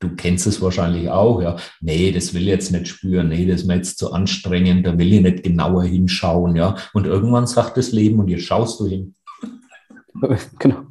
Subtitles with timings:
[0.00, 1.56] du kennst es wahrscheinlich auch, ja.
[1.80, 3.28] Nee, das will ich jetzt nicht spüren.
[3.28, 4.86] Nee, das ist mir jetzt zu anstrengend.
[4.86, 6.74] Da will ich nicht genauer hinschauen, ja.
[6.92, 9.14] Und irgendwann sagt das Leben und jetzt schaust du hin.
[10.58, 10.82] Genau.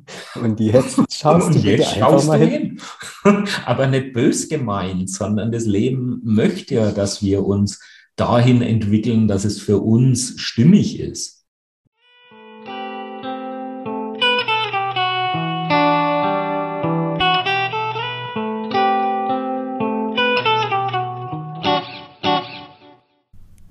[0.41, 2.79] Und jetzt schaust und du jetzt schaust mal hin.
[3.23, 3.45] hin.
[3.65, 7.79] Aber nicht bös gemeint, sondern das Leben möchte ja, dass wir uns
[8.15, 11.38] dahin entwickeln, dass es für uns stimmig ist.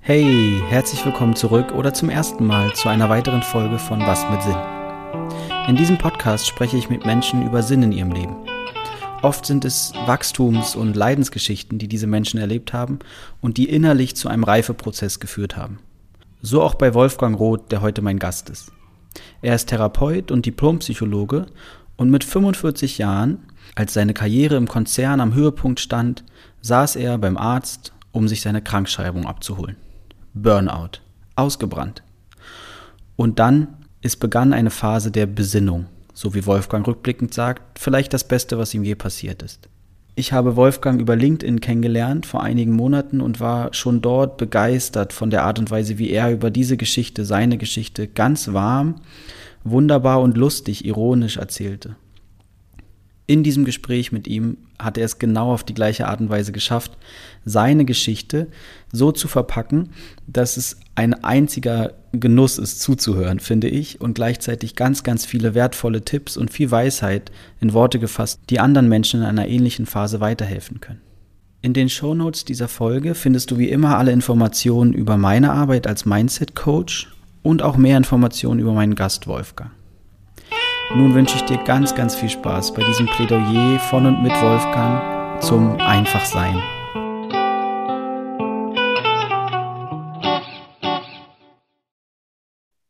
[0.09, 4.41] Hey, herzlich willkommen zurück oder zum ersten Mal zu einer weiteren Folge von Was mit
[4.41, 4.57] Sinn.
[5.67, 8.35] In diesem Podcast spreche ich mit Menschen über Sinn in ihrem Leben.
[9.21, 12.97] Oft sind es Wachstums- und Leidensgeschichten, die diese Menschen erlebt haben
[13.39, 15.77] und die innerlich zu einem Reifeprozess geführt haben.
[16.41, 18.71] So auch bei Wolfgang Roth, der heute mein Gast ist.
[19.43, 21.45] Er ist Therapeut und Diplompsychologe
[21.97, 23.43] und mit 45 Jahren,
[23.75, 26.23] als seine Karriere im Konzern am Höhepunkt stand,
[26.61, 29.75] saß er beim Arzt, um sich seine Krankschreibung abzuholen.
[30.33, 30.99] Burnout,
[31.35, 32.03] ausgebrannt.
[33.15, 33.67] Und dann
[34.01, 38.73] es begann eine Phase der Besinnung, so wie Wolfgang rückblickend sagt, vielleicht das Beste, was
[38.73, 39.67] ihm je passiert ist.
[40.15, 45.29] Ich habe Wolfgang über LinkedIn kennengelernt vor einigen Monaten und war schon dort begeistert von
[45.29, 48.95] der Art und Weise, wie er über diese Geschichte, seine Geschichte, ganz warm,
[49.63, 51.95] wunderbar und lustig, ironisch erzählte
[53.29, 56.51] in diesem Gespräch mit ihm hat er es genau auf die gleiche Art und Weise
[56.51, 56.97] geschafft,
[57.45, 58.47] seine Geschichte
[58.91, 59.91] so zu verpacken,
[60.25, 66.03] dass es ein einziger Genuss ist zuzuhören, finde ich, und gleichzeitig ganz, ganz viele wertvolle
[66.03, 67.31] Tipps und viel Weisheit
[67.61, 71.01] in Worte gefasst, die anderen Menschen in einer ähnlichen Phase weiterhelfen können.
[71.61, 76.03] In den Shownotes dieser Folge findest du wie immer alle Informationen über meine Arbeit als
[76.03, 77.13] Mindset Coach
[77.43, 79.69] und auch mehr Informationen über meinen Gast Wolfgang.
[80.95, 85.39] Nun wünsche ich dir ganz, ganz viel Spaß bei diesem Plädoyer von und mit Wolfgang
[85.39, 86.55] zum Einfachsein.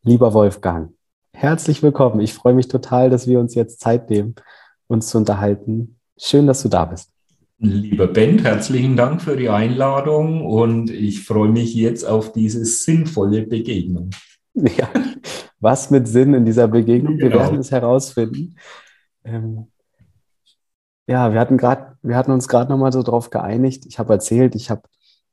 [0.02, 0.94] Lieber Wolfgang,
[1.34, 2.20] herzlich willkommen.
[2.20, 4.34] Ich freue mich total, dass wir uns jetzt Zeit nehmen,
[4.86, 5.98] uns zu unterhalten.
[6.16, 7.10] Schön, dass du da bist.
[7.58, 13.42] Lieber Ben, herzlichen Dank für die Einladung und ich freue mich jetzt auf diese sinnvolle
[13.42, 14.08] Begegnung.
[14.76, 14.88] Ja,
[15.60, 17.18] was mit Sinn in dieser Begegnung?
[17.18, 17.40] Wir genau.
[17.40, 18.56] werden es herausfinden.
[19.24, 19.66] Ähm,
[21.06, 23.84] ja, wir hatten gerade, wir hatten uns gerade nochmal so drauf geeinigt.
[23.86, 24.82] Ich habe erzählt, ich habe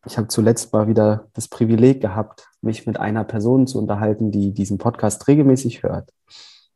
[0.08, 4.54] ich habe zuletzt mal wieder das Privileg gehabt, mich mit einer Person zu unterhalten, die
[4.54, 6.12] diesen Podcast regelmäßig hört.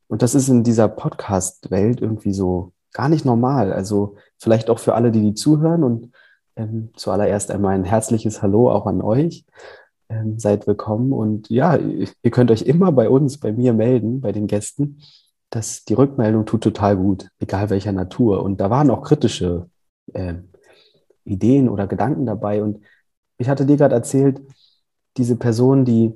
[0.08, 3.72] Und das ist in dieser Podcast-Welt irgendwie so gar nicht normal.
[3.72, 5.84] Also vielleicht auch für alle, die die zuhören.
[5.84, 6.12] Und
[6.58, 9.46] ähm, zuallererst einmal ein herzliches Hallo auch an euch.
[10.12, 11.14] Ähm, seid willkommen.
[11.14, 15.02] Und ja, ihr könnt euch immer bei uns, bei mir melden, bei den Gästen.
[15.54, 18.42] dass die Rückmeldung tut total gut, egal welcher Natur.
[18.42, 19.70] Und da waren auch kritische
[20.14, 20.36] äh,
[21.26, 22.64] Ideen oder Gedanken dabei.
[22.64, 22.80] Und
[23.38, 24.42] ich hatte dir gerade erzählt,
[25.18, 26.14] diese Person, die,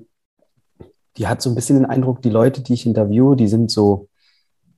[1.17, 4.07] die hat so ein bisschen den Eindruck, die Leute, die ich interviewe, die sind so,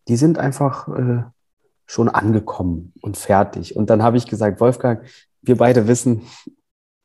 [0.08, 1.24] die sind einfach äh,
[1.86, 3.76] schon angekommen und fertig.
[3.76, 5.06] Und dann habe ich gesagt, Wolfgang,
[5.44, 6.24] wir beide wissen,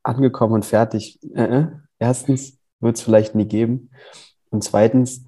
[0.02, 1.20] angekommen und fertig.
[1.34, 1.66] Äh, äh
[2.02, 3.90] erstens wird es vielleicht nie geben.
[4.50, 5.24] Und zweitens,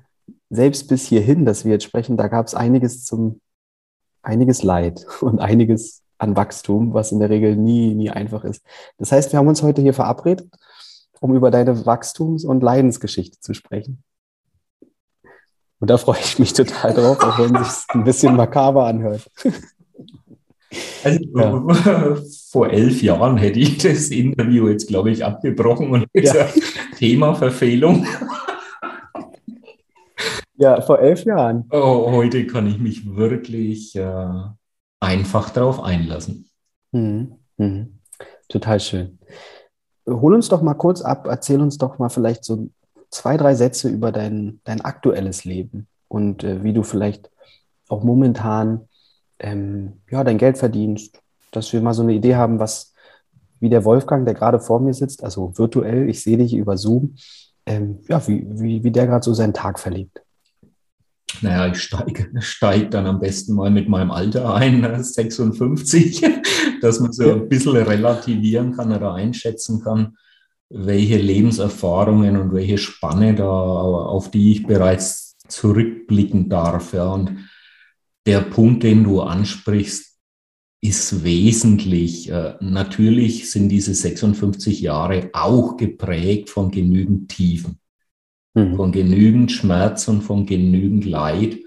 [0.50, 3.40] selbst bis hierhin, dass wir jetzt sprechen, da gab es einiges zum,
[4.22, 8.64] einiges Leid und einiges an Wachstum, was in der Regel nie, nie einfach ist.
[8.98, 10.48] Das heißt, wir haben uns heute hier verabredet,
[11.20, 14.02] um über deine Wachstums- und Leidensgeschichte zu sprechen.
[15.80, 19.30] Und da freue ich mich total drauf, auch wenn es sich ein bisschen makaber anhört.
[21.02, 22.16] Also ja.
[22.50, 26.46] vor elf Jahren hätte ich das Interview jetzt, glaube ich, abgebrochen und jetzt ja.
[26.96, 28.06] Thema Verfehlung.
[30.56, 31.64] Ja, vor elf Jahren.
[31.70, 34.32] Oh, heute kann ich mich wirklich äh,
[35.00, 36.48] einfach darauf einlassen.
[36.92, 37.34] Mhm.
[37.56, 37.98] Mhm.
[38.48, 39.18] Total schön.
[40.06, 42.68] Hol uns doch mal kurz ab, erzähl uns doch mal vielleicht so
[43.10, 47.30] zwei, drei Sätze über dein, dein aktuelles Leben und äh, wie du vielleicht
[47.88, 48.88] auch momentan
[49.44, 51.20] ähm, ja, dein Geld verdienst,
[51.52, 52.94] dass wir mal so eine Idee haben, was,
[53.60, 57.14] wie der Wolfgang, der gerade vor mir sitzt, also virtuell, ich sehe dich über Zoom,
[57.66, 60.22] ähm, ja, wie, wie, wie der gerade so seinen Tag verlebt.
[61.42, 66.42] Naja, ich steige steig dann am besten mal mit meinem Alter ein, 56, ne,
[66.80, 70.16] dass man so ein bisschen relativieren kann oder einschätzen kann,
[70.70, 76.94] welche Lebenserfahrungen und welche Spanne da, auf die ich bereits zurückblicken darf.
[76.94, 77.12] Ja.
[77.12, 77.36] Und
[78.26, 80.18] der Punkt, den du ansprichst,
[80.80, 82.30] ist wesentlich.
[82.30, 87.78] Äh, natürlich sind diese 56 Jahre auch geprägt von genügend Tiefen,
[88.54, 88.76] mhm.
[88.76, 91.58] von genügend Schmerz und von genügend Leid,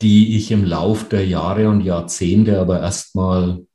[0.00, 3.66] die ich im Lauf der Jahre und Jahrzehnte aber erstmal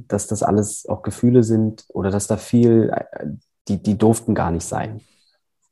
[0.08, 2.92] dass das alles auch Gefühle sind oder dass da viel,
[3.68, 5.02] die, die durften gar nicht sein.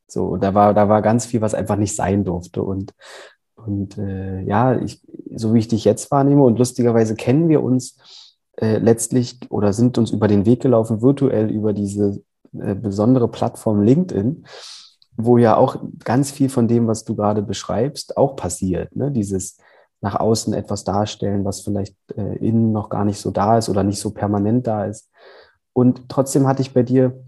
[0.08, 2.62] So, da war, da war ganz viel, was einfach nicht sein durfte.
[2.62, 2.94] Und,
[3.56, 5.02] und äh, ja, ich,
[5.36, 7.98] so wie ich dich jetzt wahrnehme, und lustigerweise kennen wir uns
[8.58, 12.22] äh, letztlich oder sind uns über den Weg gelaufen, virtuell über diese
[12.54, 14.46] äh, besondere Plattform LinkedIn
[15.18, 18.96] wo ja auch ganz viel von dem, was du gerade beschreibst, auch passiert.
[18.96, 19.12] Ne?
[19.12, 19.58] Dieses
[20.02, 23.84] nach außen etwas darstellen, was vielleicht äh, innen noch gar nicht so da ist oder
[23.84, 25.10] nicht so permanent da ist.
[25.72, 27.24] Und trotzdem hatte ich bei dir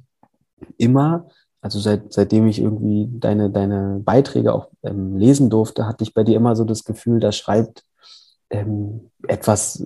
[0.77, 1.29] immer,
[1.61, 6.23] also seit, seitdem ich irgendwie deine, deine Beiträge auch ähm, lesen durfte, hatte ich bei
[6.23, 7.85] dir immer so das Gefühl, da schreibt
[8.49, 9.83] ähm, etwas,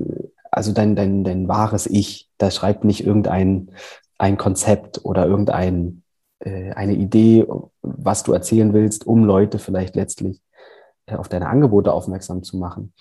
[0.51, 3.71] also dein, dein, dein wahres Ich, da schreibt nicht irgendein
[4.17, 6.03] ein Konzept oder irgendein
[6.41, 7.45] eine Idee,
[7.81, 10.41] was du erzählen willst, um Leute vielleicht letztlich
[11.09, 12.93] äh, auf deine Angebote aufmerksam zu machen.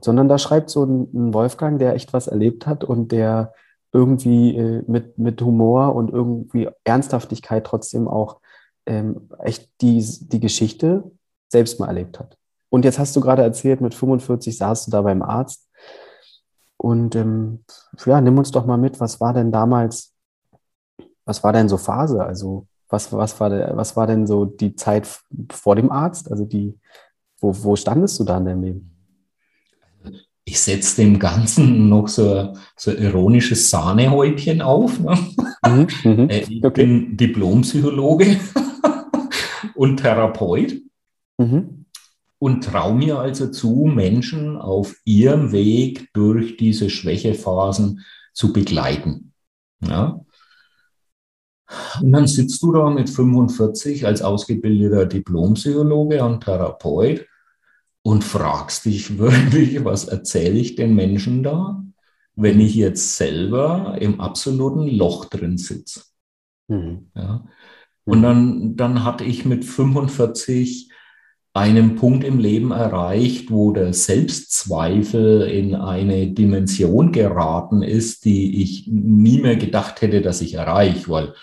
[0.00, 3.52] Sondern da schreibt so ein Wolfgang, der echt was erlebt hat und der
[3.92, 8.40] irgendwie äh, mit, mit Humor und irgendwie Ernsthaftigkeit trotzdem auch
[8.86, 11.10] ähm, echt die, die Geschichte
[11.48, 12.38] selbst mal erlebt hat.
[12.70, 15.68] Und jetzt hast du gerade erzählt, mit 45 saßt du da beim Arzt.
[16.76, 17.64] Und ähm,
[18.06, 20.14] ja, nimm uns doch mal mit, was war denn damals,
[21.26, 22.24] was war denn so Phase?
[22.24, 25.08] Also was, was, war, der, was war denn so die Zeit
[25.50, 26.30] vor dem Arzt?
[26.30, 26.74] Also die,
[27.38, 28.96] wo, wo standest du da in deinem Leben?
[30.44, 34.98] Ich setze dem Ganzen noch so, so ironisches Sahnehäubchen auf.
[34.98, 35.16] Ne?
[35.64, 36.30] Mhm, mhm.
[36.30, 36.84] Äh, ich okay.
[36.84, 38.40] bin Diplompsychologe
[39.76, 40.74] und Therapeut
[41.38, 41.84] mhm.
[42.40, 48.00] und traue mir also zu, Menschen auf ihrem Weg durch diese Schwächephasen
[48.32, 49.32] zu begleiten.
[49.80, 50.20] Ja?
[52.00, 57.26] Und dann sitzt du da mit 45 als ausgebildeter Diplompsychologe und Therapeut
[58.02, 61.82] und fragst dich wirklich, was erzähle ich den Menschen da,
[62.34, 66.02] wenn ich jetzt selber im absoluten Loch drin sitze.
[66.68, 67.10] Mhm.
[67.14, 67.44] Ja.
[68.04, 68.22] Und mhm.
[68.22, 70.90] dann, dann hatte ich mit 45
[71.52, 78.86] einen Punkt im Leben erreicht, wo der Selbstzweifel in eine Dimension geraten ist, die ich
[78.86, 81.34] nie mehr gedacht hätte, dass ich erreiche, weil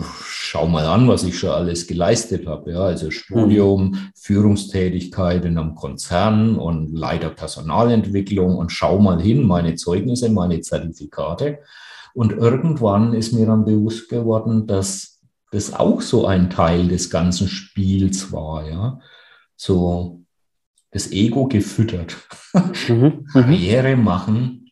[0.00, 2.72] schau mal an, was ich schon alles geleistet habe.
[2.72, 3.98] Ja, also Studium, mhm.
[4.16, 11.58] Führungstätigkeit in einem Konzern und Leiter Personalentwicklung und schau mal hin, meine Zeugnisse, meine Zertifikate.
[12.14, 15.20] Und irgendwann ist mir dann bewusst geworden, dass
[15.50, 18.68] das auch so ein Teil des ganzen Spiels war.
[18.68, 19.00] Ja,
[19.56, 20.24] so
[20.90, 22.16] das Ego gefüttert.
[22.88, 22.94] Mhm.
[22.94, 23.26] mhm.
[23.32, 24.63] Karriere machen,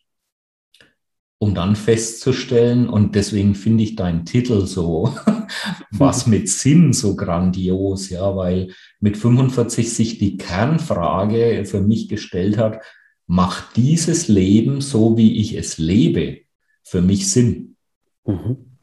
[1.43, 5.13] um dann festzustellen, und deswegen finde ich deinen Titel so,
[5.91, 12.57] was mit Sinn so grandios, ja, weil mit 45 sich die Kernfrage für mich gestellt
[12.57, 12.79] hat,
[13.27, 16.39] macht dieses Leben so, wie ich es lebe,
[16.81, 17.75] für mich Sinn?
[18.25, 18.77] Mhm.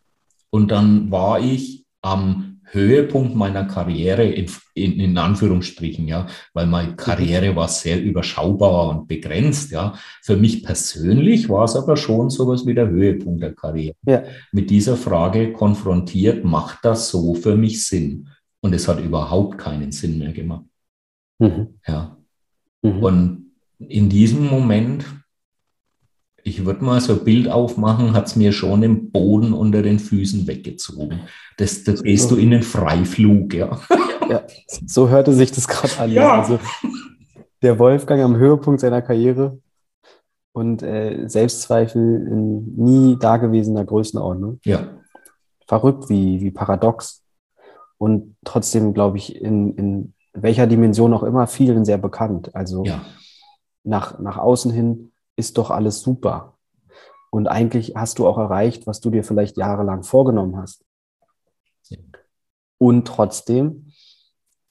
[0.51, 6.95] Und dann war ich am Höhepunkt meiner Karriere in, in, in, Anführungsstrichen, ja, weil meine
[6.95, 9.95] Karriere war sehr überschaubar und begrenzt, ja.
[10.23, 13.97] Für mich persönlich war es aber schon sowas wie der Höhepunkt der Karriere.
[14.07, 14.23] Ja.
[14.53, 18.29] Mit dieser Frage konfrontiert, macht das so für mich Sinn?
[18.61, 20.65] Und es hat überhaupt keinen Sinn mehr gemacht.
[21.39, 21.69] Mhm.
[21.87, 22.17] Ja.
[22.83, 23.03] Mhm.
[23.03, 25.05] Und in diesem Moment,
[26.45, 29.99] ich würde mal so ein Bild aufmachen, hat es mir schon den Boden unter den
[29.99, 31.21] Füßen weggezogen.
[31.57, 33.79] Das, das gehst du in den Freiflug, ja.
[34.29, 34.43] ja
[34.87, 36.13] so hörte sich das gerade an.
[36.13, 36.41] Ja.
[36.41, 36.59] Also
[37.63, 39.59] der Wolfgang am Höhepunkt seiner Karriere
[40.53, 44.61] und äh, Selbstzweifel in nie dagewesener Größenordnung.
[44.65, 44.89] Ja.
[45.67, 47.23] Verrückt, wie, wie paradox.
[47.99, 52.55] Und trotzdem, glaube ich, in, in welcher Dimension auch immer, vielen sehr bekannt.
[52.55, 53.03] Also ja.
[53.85, 55.10] nach, nach außen hin
[55.41, 56.57] ist doch alles super.
[57.31, 60.85] Und eigentlich hast du auch erreicht, was du dir vielleicht jahrelang vorgenommen hast.
[61.89, 61.99] Ja.
[62.79, 63.93] Und trotzdem,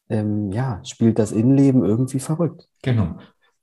[0.10, 2.70] ähm, ja, spielt das Innenleben irgendwie verrückt.
[2.82, 3.16] Genau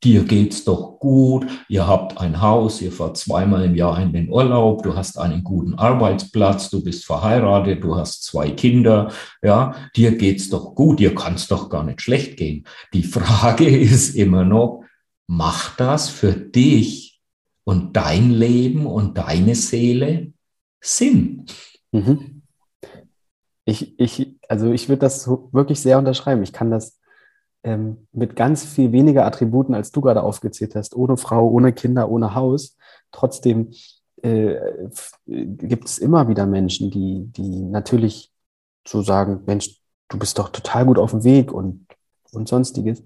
[0.04, 4.30] dir geht's doch gut, ihr habt ein Haus, ihr fahrt zweimal im Jahr in den
[4.30, 9.10] Urlaub, du hast einen guten Arbeitsplatz, du bist verheiratet, du hast zwei Kinder,
[9.42, 12.66] ja, dir geht's doch gut, dir kann's doch gar nicht schlecht gehen.
[12.92, 14.84] Die Frage ist immer noch,
[15.26, 17.20] macht das für dich
[17.64, 20.32] und dein Leben und deine Seele
[20.80, 21.46] Sinn?
[21.92, 22.42] Mhm.
[23.64, 26.42] Ich, ich, also ich würde das wirklich sehr unterschreiben.
[26.42, 27.00] Ich kann das
[27.64, 32.08] ähm, mit ganz viel weniger Attributen, als du gerade aufgezählt hast, ohne Frau, ohne Kinder,
[32.08, 32.76] ohne Haus.
[33.10, 33.72] Trotzdem
[34.22, 34.56] äh,
[35.26, 38.32] gibt es immer wieder Menschen, die, die natürlich
[38.86, 41.86] so sagen, Mensch, du bist doch total gut auf dem Weg und,
[42.30, 43.02] und sonstiges.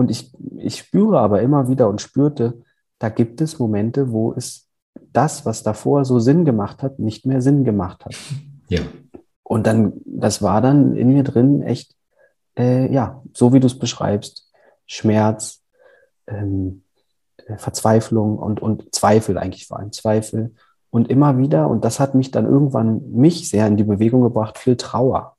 [0.00, 2.62] Und ich, ich spüre aber immer wieder und spürte,
[2.98, 4.66] da gibt es Momente, wo es
[5.12, 8.16] das, was davor so Sinn gemacht hat, nicht mehr Sinn gemacht hat.
[8.68, 8.80] Ja.
[9.42, 11.94] Und dann, das war dann in mir drin echt
[12.56, 14.50] äh, ja, so wie du es beschreibst,
[14.86, 15.62] Schmerz,
[16.26, 16.82] ähm,
[17.46, 20.54] äh, Verzweiflung und, und Zweifel eigentlich vor allem, Zweifel.
[20.90, 24.58] Und immer wieder, und das hat mich dann irgendwann mich sehr in die Bewegung gebracht,
[24.58, 25.36] viel Trauer.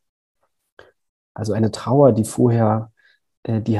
[1.33, 2.91] Also eine Trauer, die vorher,
[3.43, 3.79] äh, die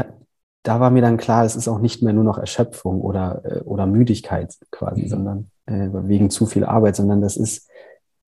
[0.64, 3.60] da war mir dann klar, es ist auch nicht mehr nur noch Erschöpfung oder, äh,
[3.62, 5.08] oder Müdigkeit quasi, mhm.
[5.08, 7.68] sondern äh, wegen zu viel Arbeit, sondern das ist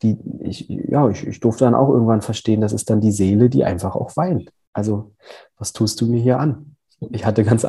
[0.02, 3.50] die, ich, ja, ich, ich durfte dann auch irgendwann verstehen, das ist dann die Seele,
[3.50, 4.52] die einfach auch weint.
[4.74, 5.14] Also,
[5.58, 6.76] was tust du mir hier an?
[7.12, 7.66] Ich hatte ganz,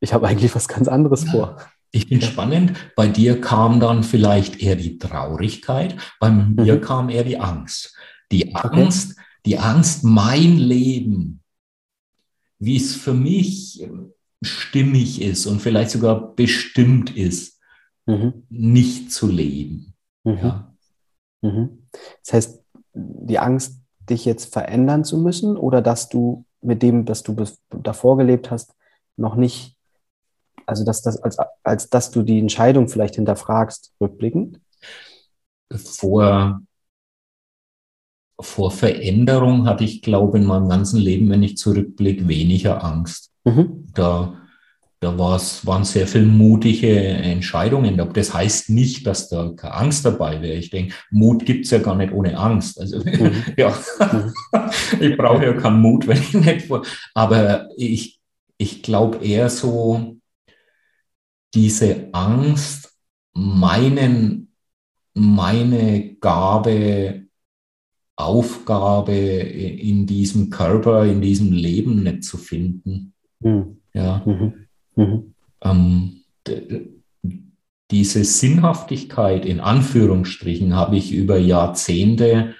[0.00, 1.30] ich habe eigentlich was ganz anderes ja.
[1.32, 1.56] vor.
[1.90, 2.74] Ich bin spannend.
[2.96, 6.80] Bei dir kam dann vielleicht eher die Traurigkeit, bei mir mhm.
[6.80, 7.96] kam eher die Angst.
[8.30, 9.22] Die Angst, okay.
[9.46, 11.37] die Angst, mein Leben,
[12.58, 13.88] wie es für mich
[14.42, 17.60] stimmig ist und vielleicht sogar bestimmt ist,
[18.06, 18.44] mhm.
[18.48, 19.94] nicht zu leben.
[20.24, 20.38] Mhm.
[20.38, 20.76] Ja.
[21.42, 21.88] Mhm.
[22.24, 27.22] Das heißt, die Angst, dich jetzt verändern zu müssen oder dass du mit dem, was
[27.22, 27.36] du
[27.70, 28.74] davor gelebt hast,
[29.16, 29.76] noch nicht,
[30.66, 34.60] also dass das, als, als dass du die Entscheidung vielleicht hinterfragst, rückblickend?
[35.70, 36.62] Vor,
[38.40, 43.30] vor Veränderung hatte ich, glaube ich, in meinem ganzen Leben, wenn ich zurückblicke, weniger Angst.
[43.44, 43.86] Mhm.
[43.94, 44.34] Da,
[45.00, 48.00] da waren sehr viele mutige Entscheidungen.
[48.12, 50.56] Das heißt nicht, dass da keine Angst dabei wäre.
[50.56, 52.80] Ich denke, Mut gibt es ja gar nicht ohne Angst.
[52.80, 53.44] Also mhm.
[53.56, 54.32] ja, mhm.
[55.00, 56.84] ich brauche ja keinen Mut, wenn ich nicht vor.
[57.14, 58.20] Aber ich,
[58.56, 60.16] ich glaube eher so,
[61.54, 62.92] diese Angst,
[63.32, 64.52] meinen,
[65.14, 67.27] meine Gabe,
[68.18, 73.12] Aufgabe in diesem Körper, in diesem Leben nicht zu finden.
[73.40, 73.78] Mhm.
[73.94, 74.22] Ja.
[74.26, 74.54] Mhm.
[74.96, 75.34] Mhm.
[75.62, 76.24] Ähm,
[77.90, 82.54] diese Sinnhaftigkeit in Anführungsstrichen habe ich über Jahrzehnte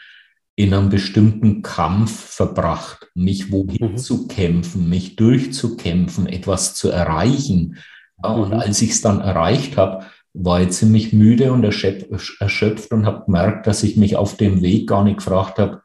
[0.55, 3.97] in einem bestimmten Kampf verbracht, mich wohin mhm.
[3.97, 7.79] zu kämpfen, mich durchzukämpfen, etwas zu erreichen.
[8.23, 8.61] Ja, und mhm.
[8.61, 10.07] als ich es dann erreicht habe,
[10.40, 14.88] war ich ziemlich müde und erschöpft und habe gemerkt, dass ich mich auf dem Weg
[14.88, 15.83] gar nicht gefragt habe,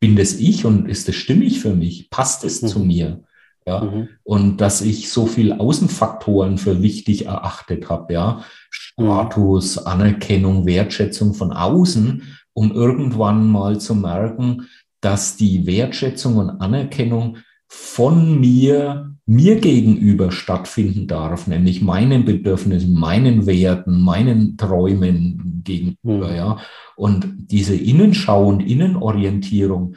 [0.00, 2.10] bin das ich und ist das stimmig für mich?
[2.10, 2.66] Passt es mhm.
[2.66, 3.22] zu mir?
[3.66, 4.08] Ja, mhm.
[4.24, 9.86] und dass ich so viel Außenfaktoren für wichtig erachtet habe, ja, Status, mhm.
[9.86, 12.22] Anerkennung, Wertschätzung von außen,
[12.54, 14.66] um irgendwann mal zu merken,
[15.02, 17.36] dass die Wertschätzung und Anerkennung
[17.68, 26.34] von mir, mir gegenüber stattfinden darf, nämlich meinen Bedürfnissen, meinen Werten, meinen Träumen gegenüber, mhm.
[26.34, 26.58] ja.
[26.96, 29.94] Und diese Innenschau und Innenorientierung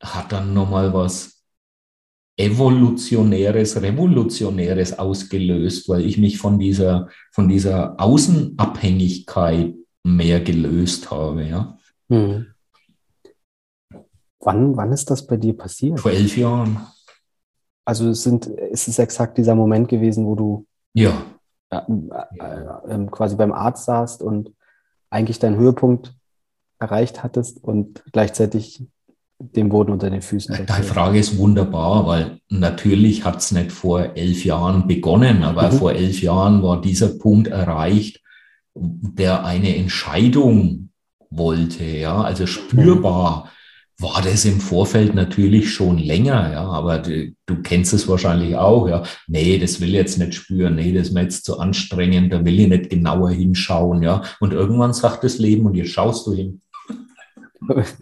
[0.00, 1.42] hat dann nochmal was
[2.36, 9.74] Evolutionäres, Revolutionäres ausgelöst, weil ich mich von dieser, von dieser Außenabhängigkeit
[10.04, 11.44] mehr gelöst habe.
[11.44, 11.76] Ja.
[12.08, 12.46] Hm.
[14.38, 15.98] Wann, wann ist das bei dir passiert?
[15.98, 16.78] Vor elf Jahren.
[17.90, 21.10] Also es sind, ist es exakt dieser Moment gewesen, wo du ja.
[21.70, 24.52] Äh, äh, äh, quasi beim Arzt saßt und
[25.10, 26.14] eigentlich deinen Höhepunkt
[26.78, 28.84] erreicht hattest und gleichzeitig
[29.40, 30.66] dem Boden unter den Füßen.
[30.66, 35.76] Deine Frage ist wunderbar, weil natürlich hat es nicht vor elf Jahren begonnen, aber mhm.
[35.76, 38.22] vor elf Jahren war dieser Punkt erreicht,
[38.76, 40.90] der eine Entscheidung
[41.28, 43.46] wollte, ja, also spürbar.
[43.46, 43.50] Mhm
[44.00, 48.88] war das im Vorfeld natürlich schon länger, ja, aber du, du, kennst es wahrscheinlich auch,
[48.88, 49.02] ja.
[49.26, 52.44] Nee, das will ich jetzt nicht spüren, nee, das ist mir jetzt zu anstrengend, da
[52.44, 54.22] will ich nicht genauer hinschauen, ja.
[54.40, 56.60] Und irgendwann sagt das Leben und jetzt schaust du hin.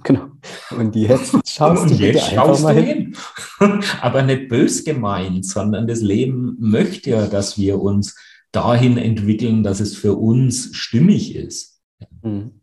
[0.05, 0.31] Genau.
[0.71, 3.15] Und jetzt schaust und du jetzt schaust mal hin.
[3.59, 3.83] hin.
[4.01, 8.17] Aber nicht bös gemeint, sondern das Leben möchte ja, dass wir uns
[8.53, 11.83] dahin entwickeln, dass es für uns stimmig ist.
[12.23, 12.61] Mhm.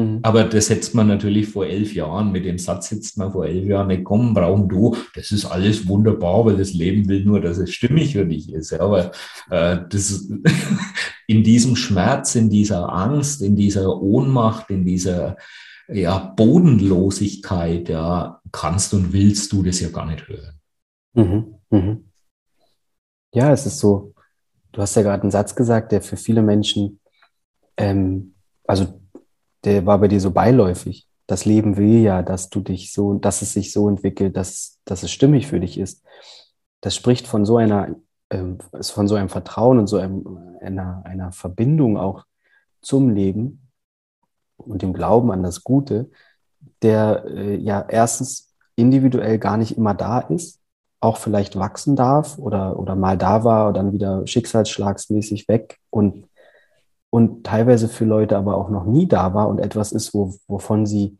[0.00, 0.20] Mhm.
[0.22, 3.66] Aber das setzt man natürlich vor elf Jahren, mit dem Satz sitzt man vor elf
[3.66, 7.58] Jahren nicht, komm, brauchen du, das ist alles wunderbar, weil das Leben will nur, dass
[7.58, 8.70] es stimmig für dich ist.
[8.70, 9.10] Ja, aber
[9.50, 10.28] äh, das,
[11.26, 15.36] in diesem Schmerz, in dieser Angst, in dieser Ohnmacht, in dieser
[15.88, 20.60] ja, Bodenlosigkeit, ja, kannst und willst du das ja gar nicht hören.
[21.14, 21.54] Mhm.
[21.70, 22.04] Mhm.
[23.34, 24.14] Ja, es ist so,
[24.72, 27.00] du hast ja gerade einen Satz gesagt, der für viele Menschen,
[27.76, 28.34] ähm,
[28.66, 28.99] also
[29.64, 31.06] der war bei dir so beiläufig.
[31.26, 35.02] Das Leben will ja, dass du dich so, dass es sich so entwickelt, dass, dass
[35.02, 36.04] es stimmig für dich ist.
[36.80, 37.94] Das spricht von so einer,
[38.30, 38.44] äh,
[38.80, 42.24] von so einem Vertrauen und so einem, einer, einer Verbindung auch
[42.82, 43.68] zum Leben
[44.56, 46.10] und dem Glauben an das Gute,
[46.82, 50.60] der äh, ja erstens individuell gar nicht immer da ist,
[51.00, 56.26] auch vielleicht wachsen darf oder, oder mal da war und dann wieder schicksalsschlagsmäßig weg und
[57.10, 60.86] und teilweise für Leute aber auch noch nie da war und etwas ist, wo, wovon
[60.86, 61.18] sie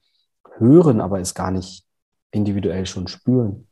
[0.56, 1.84] hören, aber es gar nicht
[2.30, 3.66] individuell schon spüren.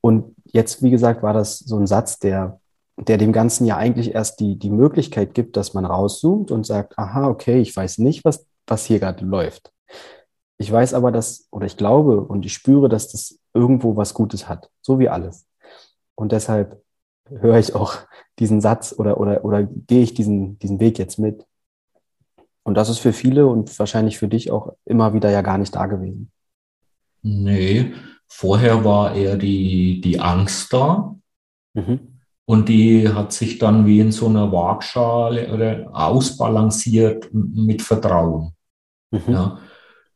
[0.00, 2.60] Und jetzt, wie gesagt, war das so ein Satz, der,
[2.96, 6.98] der dem Ganzen ja eigentlich erst die, die Möglichkeit gibt, dass man rauszoomt und sagt,
[6.98, 9.72] aha, okay, ich weiß nicht, was, was hier gerade läuft.
[10.58, 14.48] Ich weiß aber, dass, oder ich glaube und ich spüre, dass das irgendwo was Gutes
[14.48, 15.46] hat, so wie alles.
[16.14, 16.82] Und deshalb
[17.28, 17.98] höre ich auch
[18.38, 21.46] diesen Satz oder, oder, oder gehe ich diesen, diesen Weg jetzt mit?
[22.62, 25.74] Und das ist für viele und wahrscheinlich für dich auch immer wieder ja gar nicht
[25.74, 26.30] da gewesen.
[27.22, 27.92] Nee,
[28.26, 31.16] vorher war eher die, die Angst da.
[31.74, 32.20] Mhm.
[32.44, 38.52] Und die hat sich dann wie in so einer Waagschale oder ausbalanciert mit Vertrauen.
[39.10, 39.22] Mhm.
[39.26, 39.58] Ja.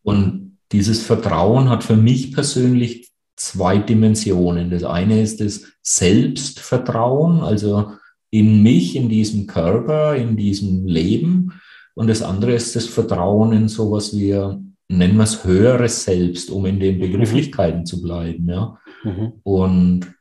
[0.02, 3.09] Und dieses Vertrauen hat für mich persönlich
[3.40, 4.70] zwei Dimensionen.
[4.70, 7.92] Das eine ist das Selbstvertrauen, also
[8.30, 11.52] in mich, in diesem Körper, in diesem Leben.
[11.94, 14.32] Und das andere ist das Vertrauen in sowas wie,
[14.88, 17.00] nennen wir es höheres Selbst, um in den mhm.
[17.00, 17.86] Begrifflichkeiten mhm.
[17.86, 18.48] zu bleiben.
[18.48, 18.78] Ja.
[19.04, 19.32] Mhm.
[19.42, 20.14] Und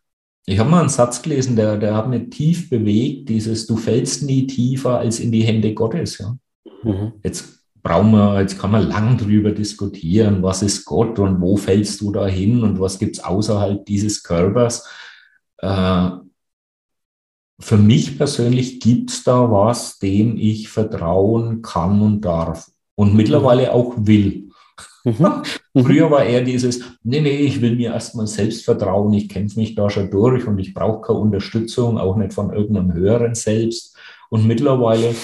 [0.46, 4.24] ich habe mal einen Satz gelesen, der, der hat mich tief bewegt, dieses, du fällst
[4.24, 6.18] nie tiefer als in die Hände Gottes.
[6.20, 6.38] Ja.
[6.84, 7.14] Mhm.
[7.22, 12.02] Jetzt brauchen wir, jetzt kann man lang drüber diskutieren, was ist Gott und wo fällst
[12.02, 14.88] du da hin und was gibt es außerhalb dieses Körpers.
[15.58, 16.10] Äh,
[17.60, 23.74] für mich persönlich gibt es da was, dem ich vertrauen kann und darf und mittlerweile
[23.74, 24.50] auch will.
[25.04, 25.14] Mhm.
[25.74, 25.84] mhm.
[25.84, 29.76] Früher war eher dieses, nee, nee, ich will mir erstmal selbst vertrauen, ich kämpfe mich
[29.76, 33.96] da schon durch und ich brauche keine Unterstützung, auch nicht von irgendeinem höheren Selbst.
[34.30, 35.16] Und mittlerweile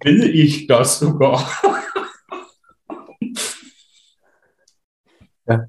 [0.00, 1.44] will ich das sogar.
[5.46, 5.66] Ja,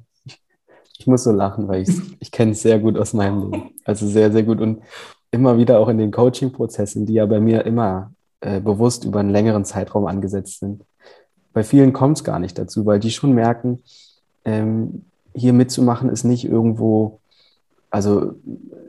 [0.99, 3.71] ich, muss so lachen, weil ich, ich kenne es sehr gut aus meinem Leben.
[3.83, 4.61] Also sehr, sehr gut.
[4.61, 4.83] Und
[5.31, 9.31] immer wieder auch in den Coaching-Prozessen, die ja bei mir immer äh, bewusst über einen
[9.31, 10.83] längeren Zeitraum angesetzt sind.
[11.53, 13.81] Bei vielen kommt es gar nicht dazu, weil die schon merken,
[14.45, 17.19] ähm, hier mitzumachen ist nicht irgendwo,
[17.89, 18.35] also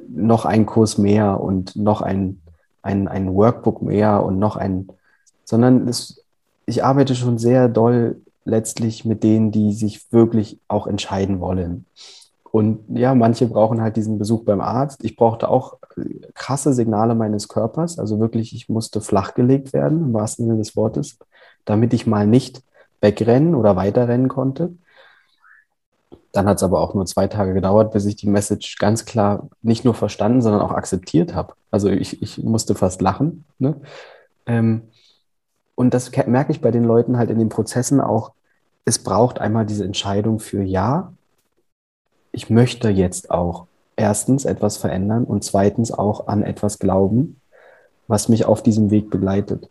[0.09, 2.41] noch ein Kurs mehr und noch ein,
[2.85, 4.89] ein, ein Workbook mehr und noch ein,
[5.45, 6.25] sondern es,
[6.67, 11.87] ich arbeite schon sehr doll letztlich mit denen, die sich wirklich auch entscheiden wollen.
[12.51, 15.03] Und ja, manche brauchen halt diesen Besuch beim Arzt.
[15.03, 16.03] Ich brauchte auch äh,
[16.35, 17.99] krasse Signale meines Körpers.
[17.99, 21.19] Also wirklich, ich musste flachgelegt werden, im wahrsten Sinne des Wortes,
[21.65, 22.63] damit ich mal nicht
[23.01, 24.75] wegrennen oder weiterrennen konnte.
[26.35, 29.49] Dann hat es aber auch nur zwei Tage gedauert, bis ich die Message ganz klar
[29.63, 31.55] nicht nur verstanden, sondern auch akzeptiert habe.
[31.71, 33.47] Also ich, ich musste fast lachen.
[33.59, 33.81] Ne?
[34.47, 34.83] Ähm,
[35.75, 38.33] und das merke ich bei den Leuten halt in den Prozessen auch.
[38.85, 41.15] Es braucht einmal diese Entscheidung für Ja
[42.35, 43.67] ich möchte jetzt auch
[43.97, 47.41] erstens etwas verändern und zweitens auch an etwas glauben,
[48.09, 49.71] was mich auf diesem Weg begleitet.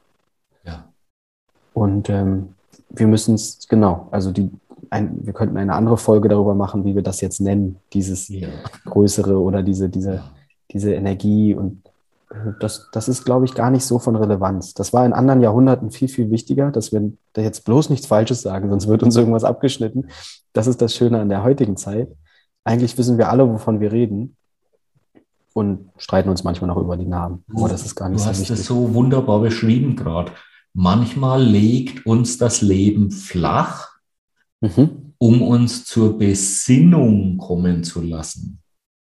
[0.64, 0.86] Ja.
[1.74, 2.56] Und ähm,
[2.90, 4.50] wir müssen es, genau, also die,
[4.94, 8.48] ein, wir könnten eine andere Folge darüber machen, wie wir das jetzt nennen, dieses ja.
[8.86, 10.24] größere oder diese, diese,
[10.72, 11.82] diese Energie und
[12.60, 14.74] das, das ist, glaube ich, gar nicht so von Relevanz.
[14.74, 18.42] Das war in anderen Jahrhunderten viel, viel wichtiger, dass wir da jetzt bloß nichts Falsches
[18.42, 20.08] sagen, sonst wird uns irgendwas abgeschnitten.
[20.52, 22.10] Das ist das Schöne an der heutigen Zeit.
[22.64, 24.36] Eigentlich wissen wir alle, wovon wir reden
[25.54, 27.44] und streiten uns manchmal noch über die Namen.
[27.54, 28.58] Aber das ist gar nicht du so hast wichtig.
[28.58, 30.32] das so wunderbar beschrieben gerade.
[30.74, 33.93] Manchmal legt uns das Leben flach,
[34.64, 35.14] mhm.
[35.18, 38.60] um uns zur Besinnung kommen zu lassen.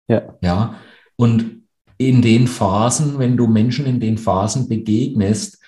[0.09, 0.37] Ja.
[0.43, 0.77] Ja.
[1.17, 1.63] Und
[1.97, 5.59] in den Phasen, wenn du Menschen in den Phasen begegnest,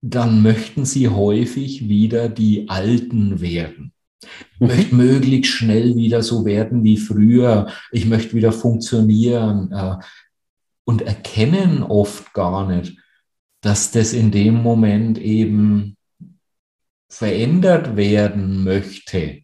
[0.00, 3.92] dann möchten sie häufig wieder die Alten werden.
[4.54, 4.66] Ich mhm.
[4.66, 7.68] möchte möglichst schnell wieder so werden wie früher.
[7.92, 9.96] Ich möchte wieder funktionieren äh,
[10.84, 12.98] und erkennen oft gar nicht,
[13.60, 15.96] dass das in dem Moment eben
[17.12, 19.42] verändert werden möchte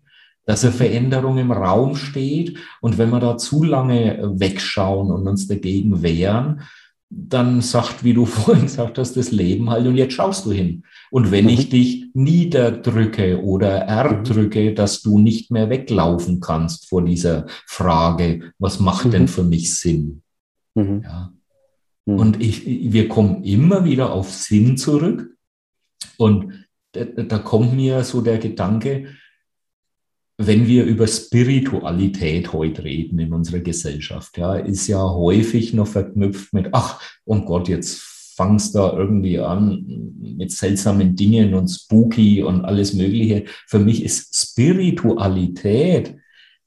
[0.48, 2.57] dass eine Veränderung im Raum steht.
[2.81, 6.62] Und wenn wir da zu lange wegschauen und uns dagegen wehren,
[7.11, 10.85] dann sagt, wie du vorhin gesagt hast, das Leben halt, und jetzt schaust du hin.
[11.11, 11.50] Und wenn mhm.
[11.50, 14.74] ich dich niederdrücke oder erdrücke, mhm.
[14.74, 19.11] dass du nicht mehr weglaufen kannst vor dieser Frage, was macht mhm.
[19.11, 20.22] denn für mich Sinn?
[20.74, 21.02] Mhm.
[21.04, 21.33] Ja.
[22.07, 22.18] Mhm.
[22.18, 25.37] Und ich, wir kommen immer wieder auf Sinn zurück.
[26.16, 26.67] Und
[27.05, 29.09] da, da kommt mir so der Gedanke,
[30.41, 36.53] wenn wir über Spiritualität heute reden in unserer Gesellschaft, ja, ist ja häufig noch verknüpft
[36.53, 38.01] mit, ach, um Gott, jetzt
[38.37, 43.47] fangst da irgendwie an mit seltsamen Dingen und spooky und alles Mögliche.
[43.67, 46.15] Für mich ist Spiritualität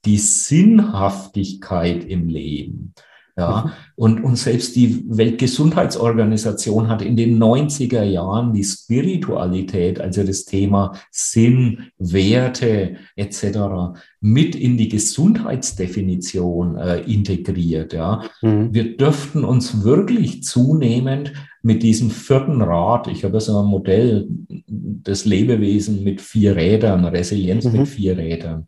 [0.04, 2.92] die Sinnhaftigkeit im Leben.
[3.34, 3.70] Ja, mhm.
[3.96, 10.92] und, und selbst die Weltgesundheitsorganisation hat in den 90er Jahren die Spiritualität, also das Thema
[11.10, 13.96] Sinn, Werte etc.
[14.20, 17.94] mit in die Gesundheitsdefinition äh, integriert.
[17.94, 18.22] Ja.
[18.42, 18.74] Mhm.
[18.74, 25.24] Wir dürften uns wirklich zunehmend mit diesem vierten Rad, ich habe so ein Modell des
[25.24, 27.72] Lebewesen mit vier Rädern, Resilienz mhm.
[27.72, 28.66] mit vier Rädern.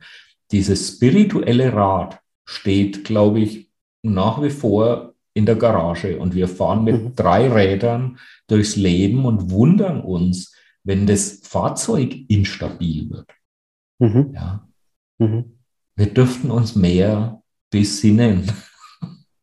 [0.52, 3.68] Dieses spirituelle Rad steht, glaube ich,
[4.04, 7.14] nach wie vor in der Garage und wir fahren mit mhm.
[7.16, 13.30] drei Rädern durchs Leben und wundern uns, wenn das Fahrzeug instabil wird.
[13.98, 14.32] Mhm.
[14.34, 14.68] Ja.
[15.18, 15.58] Mhm.
[15.96, 18.50] Wir dürften uns mehr besinnen.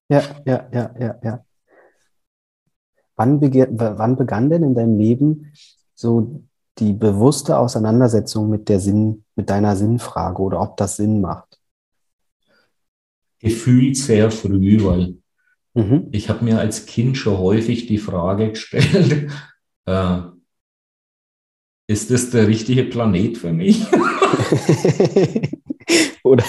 [0.10, 1.45] Ja, ja, ja, ja, ja.
[3.15, 5.54] Wann, wann begann denn in deinem Leben
[5.95, 6.43] so
[6.78, 11.51] die bewusste Auseinandersetzung mit der Sinn, mit deiner Sinnfrage oder ob das Sinn macht?
[13.41, 15.15] Gefühlt sehr früh, weil
[15.73, 16.08] mhm.
[16.12, 19.32] ich habe mir als Kind schon häufig die Frage gestellt,
[19.86, 20.19] äh,
[21.88, 23.86] ist das der richtige Planet für mich?
[26.23, 26.43] Oder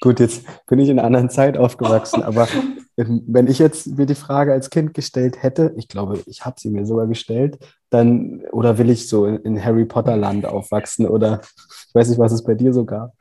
[0.00, 2.48] gut, jetzt bin ich in einer anderen Zeit aufgewachsen, aber
[2.96, 6.70] wenn ich jetzt mir die Frage als Kind gestellt hätte, ich glaube, ich habe sie
[6.70, 7.58] mir sogar gestellt,
[7.90, 11.40] dann, oder will ich so in Harry Potter Land aufwachsen oder
[11.88, 13.14] ich weiß nicht, was es bei dir so gab.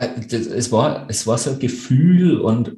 [0.00, 2.76] Äh, es war, es war so ein Gefühl und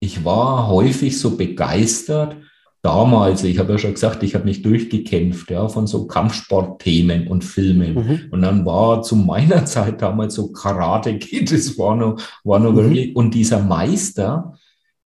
[0.00, 2.36] ich war häufig so begeistert.
[2.82, 7.44] Damals, ich habe ja schon gesagt, ich habe mich durchgekämpft, ja, von so Kampfsportthemen und
[7.44, 7.94] Filmen.
[7.94, 8.20] Mhm.
[8.30, 12.72] Und dann war zu meiner Zeit damals so Karate Kid, das war noch, war noch
[12.72, 12.76] mhm.
[12.76, 14.58] wirklich, und dieser Meister,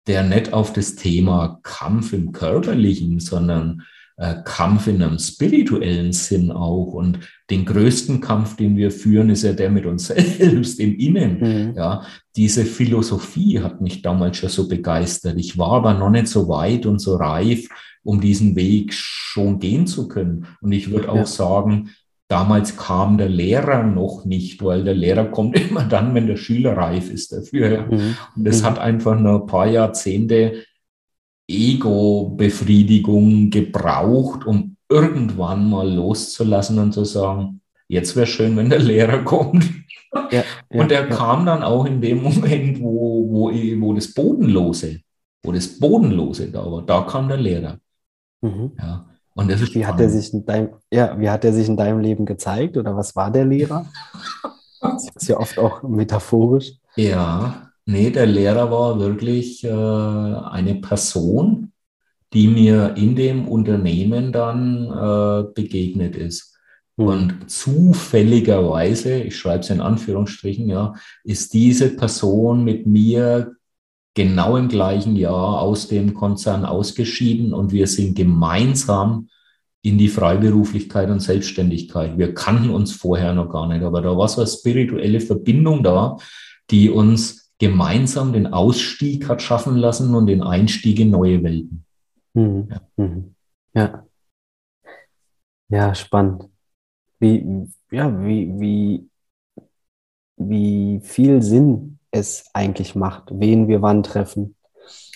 [0.07, 3.83] der nicht auf das Thema Kampf im Körperlichen, sondern
[4.17, 6.93] äh, Kampf in einem spirituellen Sinn auch.
[6.93, 10.07] Und den größten Kampf, den wir führen, ist ja der mit uns
[10.39, 11.39] selbst im Innen.
[11.41, 11.75] Mhm.
[11.77, 12.03] Ja,
[12.37, 15.39] diese Philosophie hat mich damals schon so begeistert.
[15.39, 17.69] Ich war aber noch nicht so weit und so reif,
[18.03, 20.47] um diesen Weg schon gehen zu können.
[20.61, 21.27] Und ich würde auch ja.
[21.27, 21.91] sagen,
[22.27, 26.77] Damals kam der Lehrer noch nicht, weil der Lehrer kommt immer dann, wenn der Schüler
[26.77, 27.87] reif ist dafür.
[27.91, 28.17] Mhm.
[28.35, 28.67] Und es mhm.
[28.67, 30.65] hat einfach nur ein paar Jahrzehnte
[31.49, 39.25] Ego-Befriedigung gebraucht, um irgendwann mal loszulassen und zu sagen, jetzt wäre schön, wenn der Lehrer
[39.25, 39.65] kommt.
[40.31, 41.15] Ja, und er ja.
[41.15, 45.01] kam dann auch in dem Moment, wo, wo, wo das Bodenlose,
[45.43, 47.79] wo das Bodenlose da war, da kam der Lehrer.
[48.41, 48.73] Mhm.
[48.79, 49.07] Ja.
[49.35, 51.77] Und das ist wie hat er sich in deinem, ja, wie hat er sich in
[51.77, 53.87] deinem Leben gezeigt oder was war der Lehrer?
[54.81, 56.75] das ist ja oft auch metaphorisch.
[56.95, 61.73] Ja, Nee, der Lehrer war wirklich äh, eine Person,
[62.33, 66.57] die mir in dem Unternehmen dann äh, begegnet ist.
[66.97, 67.07] Mhm.
[67.07, 70.95] Und zufälligerweise, ich schreibe es in Anführungsstrichen, ja,
[71.25, 73.53] ist diese Person mit mir
[74.15, 79.29] genau im gleichen Jahr aus dem Konzern ausgeschieden und wir sind gemeinsam
[79.83, 82.17] in die Freiberuflichkeit und Selbstständigkeit.
[82.17, 86.17] Wir kannten uns vorher noch gar nicht, aber da war so eine spirituelle Verbindung da,
[86.71, 91.85] die uns gemeinsam den Ausstieg hat schaffen lassen und den Einstieg in neue Welten.
[92.35, 92.69] Mhm.
[92.71, 92.81] Ja.
[92.97, 93.35] Mhm.
[93.75, 94.07] ja.
[95.69, 96.49] Ja, spannend.
[97.19, 99.09] Wie, ja, wie, wie,
[100.37, 104.57] wie viel Sinn es eigentlich macht, wen wir wann treffen.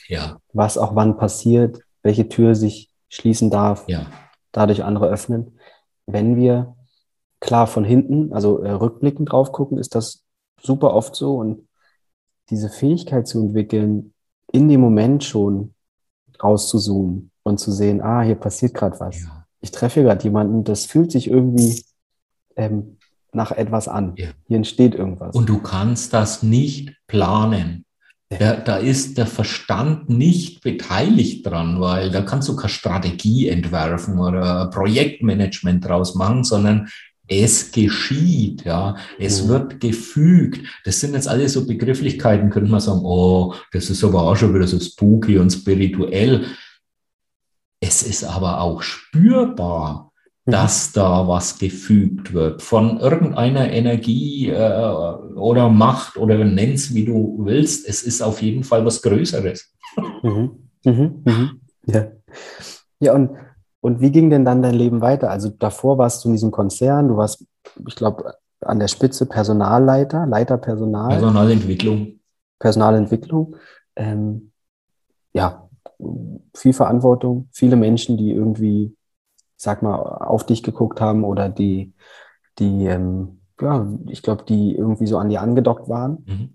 [0.09, 0.41] Ja.
[0.53, 4.07] Was auch wann passiert, welche Tür sich schließen darf, ja.
[4.53, 5.59] dadurch andere öffnen.
[6.07, 6.77] Wenn wir
[7.41, 10.25] klar von hinten, also äh, rückblickend drauf gucken, ist das
[10.61, 11.68] super oft so und
[12.51, 14.13] diese Fähigkeit zu entwickeln,
[14.53, 15.75] in dem Moment schon
[16.43, 19.23] rauszuzoomen und zu sehen, ah, hier passiert gerade was.
[19.23, 19.47] Ja.
[19.61, 21.85] Ich treffe hier gerade jemanden, das fühlt sich irgendwie
[22.57, 22.99] ähm,
[23.33, 24.15] nach etwas an.
[24.17, 24.29] Ja.
[24.47, 25.35] Hier entsteht irgendwas.
[25.35, 27.85] Und du kannst das nicht planen.
[28.31, 34.19] Da, da, ist der Verstand nicht beteiligt dran, weil da kannst du keine Strategie entwerfen
[34.19, 36.89] oder Projektmanagement draus machen, sondern
[37.29, 39.49] es geschieht, ja, es mhm.
[39.49, 40.67] wird gefügt.
[40.85, 44.55] Das sind jetzt alles so Begrifflichkeiten, könnte man sagen, oh, das ist aber auch schon
[44.55, 46.47] wieder so spooky und spirituell.
[47.81, 50.11] Es ist aber auch spürbar,
[50.47, 50.53] mhm.
[50.53, 54.93] dass da was gefügt wird von irgendeiner Energie äh,
[55.37, 57.87] oder Macht oder nenn's wie du willst.
[57.87, 59.75] Es ist auf jeden Fall was Größeres.
[60.23, 60.71] Mhm.
[60.85, 61.23] Mhm.
[61.25, 61.61] mhm.
[61.87, 62.07] Ja.
[63.01, 63.31] ja, und
[63.81, 65.31] und wie ging denn dann dein Leben weiter?
[65.31, 67.47] Also davor warst du in diesem Konzern, du warst,
[67.87, 71.11] ich glaube, an der Spitze Personalleiter, Leiter Personal.
[71.11, 72.19] Personalentwicklung.
[72.59, 73.57] Personalentwicklung.
[73.95, 74.53] Ähm,
[75.33, 75.69] ja,
[76.55, 78.97] viel Verantwortung, viele Menschen, die irgendwie,
[79.57, 81.93] sag mal, auf dich geguckt haben oder die,
[82.59, 86.25] die, ähm, ja, ich glaube, die irgendwie so an dir angedockt waren.
[86.27, 86.55] Mhm.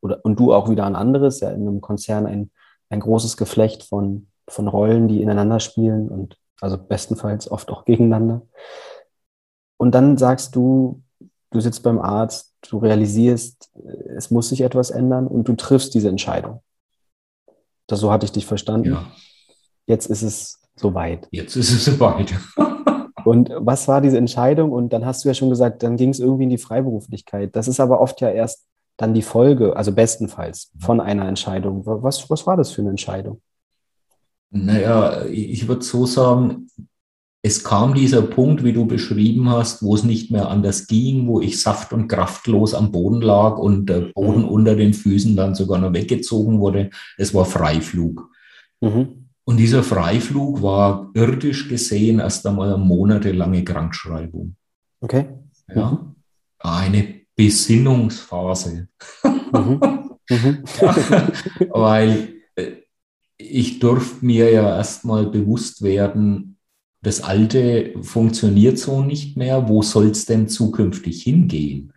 [0.00, 2.50] Oder, und du auch wieder an anderes, ja, in einem Konzern ein,
[2.90, 8.42] ein großes Geflecht von von Rollen, die ineinander spielen und also bestenfalls oft auch gegeneinander.
[9.76, 11.02] Und dann sagst du,
[11.50, 13.70] du sitzt beim Arzt, du realisierst,
[14.16, 16.62] es muss sich etwas ändern und du triffst diese Entscheidung.
[17.88, 18.92] Das, so hatte ich dich verstanden.
[18.92, 19.06] Ja.
[19.86, 21.28] Jetzt ist es soweit.
[21.32, 22.32] Jetzt ist es soweit.
[23.24, 24.72] und was war diese Entscheidung?
[24.72, 27.54] Und dann hast du ja schon gesagt, dann ging es irgendwie in die Freiberuflichkeit.
[27.56, 31.82] Das ist aber oft ja erst dann die Folge, also bestenfalls von einer Entscheidung.
[31.84, 33.40] Was, was war das für eine Entscheidung?
[34.52, 36.68] Naja, ich würde so sagen,
[37.44, 41.40] es kam dieser Punkt, wie du beschrieben hast, wo es nicht mehr anders ging, wo
[41.40, 44.48] ich saft- und kraftlos am Boden lag und der Boden mhm.
[44.48, 46.90] unter den Füßen dann sogar noch weggezogen wurde.
[47.16, 48.30] Es war Freiflug.
[48.80, 49.28] Mhm.
[49.44, 54.54] Und dieser Freiflug war irdisch gesehen erst einmal eine monatelange Krankschreibung.
[55.00, 55.26] Okay.
[55.74, 56.14] Ja, mhm.
[56.60, 58.86] eine Besinnungsphase.
[59.24, 59.80] Mhm.
[60.30, 60.64] mhm.
[60.80, 61.28] ja,
[61.70, 62.41] weil
[63.38, 66.56] ich durfte mir ja erstmal bewusst werden,
[67.02, 69.68] das Alte funktioniert so nicht mehr.
[69.68, 71.92] Wo soll es denn zukünftig hingehen?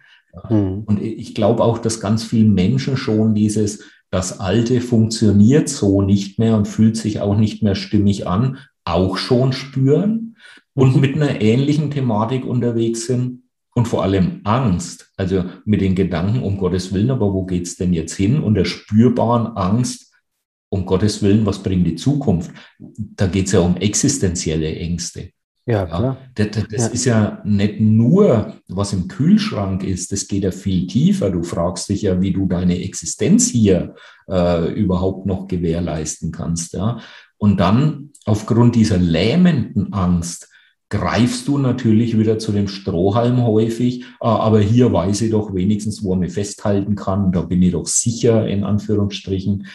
[0.50, 0.84] Mhm.
[0.86, 6.40] Und ich glaube auch, dass ganz viele Menschen schon dieses, das Alte funktioniert so nicht
[6.40, 10.38] mehr und fühlt sich auch nicht mehr stimmig an, auch schon spüren
[10.74, 11.02] und mhm.
[11.02, 13.44] mit einer ähnlichen Thematik unterwegs sind
[13.76, 17.94] und vor allem Angst, also mit den Gedanken, um Gottes Willen, aber wo geht's denn
[17.94, 18.40] jetzt hin?
[18.40, 20.14] Und der spürbaren Angst,
[20.76, 22.52] um Gottes Willen, was bringt die Zukunft?
[22.78, 25.30] Da geht es ja um existenzielle Ängste.
[25.66, 26.18] Ja, klar.
[26.38, 26.88] Ja, das, das ja.
[26.88, 31.32] ist ja nicht nur, was im Kühlschrank ist, das geht ja viel tiefer.
[31.32, 33.96] Du fragst dich ja, wie du deine Existenz hier
[34.30, 36.74] äh, überhaupt noch gewährleisten kannst.
[36.74, 37.00] Ja?
[37.38, 40.50] Und dann aufgrund dieser lähmenden Angst
[40.90, 46.04] greifst du natürlich wieder zu dem Strohhalm häufig, äh, aber hier weiß ich doch wenigstens,
[46.04, 49.66] wo er mich festhalten kann, da bin ich doch sicher, in Anführungsstrichen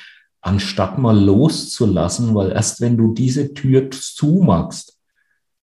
[0.40, 4.98] anstatt mal loszulassen, weil erst wenn du diese Tür zumachst,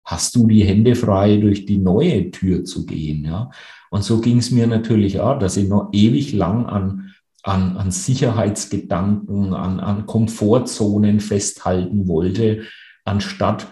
[0.04, 3.24] hast du die Hände frei, durch die neue Tür zu gehen.
[3.24, 3.50] Ja?
[3.90, 7.90] Und so ging es mir natürlich auch, dass ich noch ewig lang an, an, an
[7.90, 12.62] Sicherheitsgedanken, an, an Komfortzonen festhalten wollte,
[13.04, 13.66] anstatt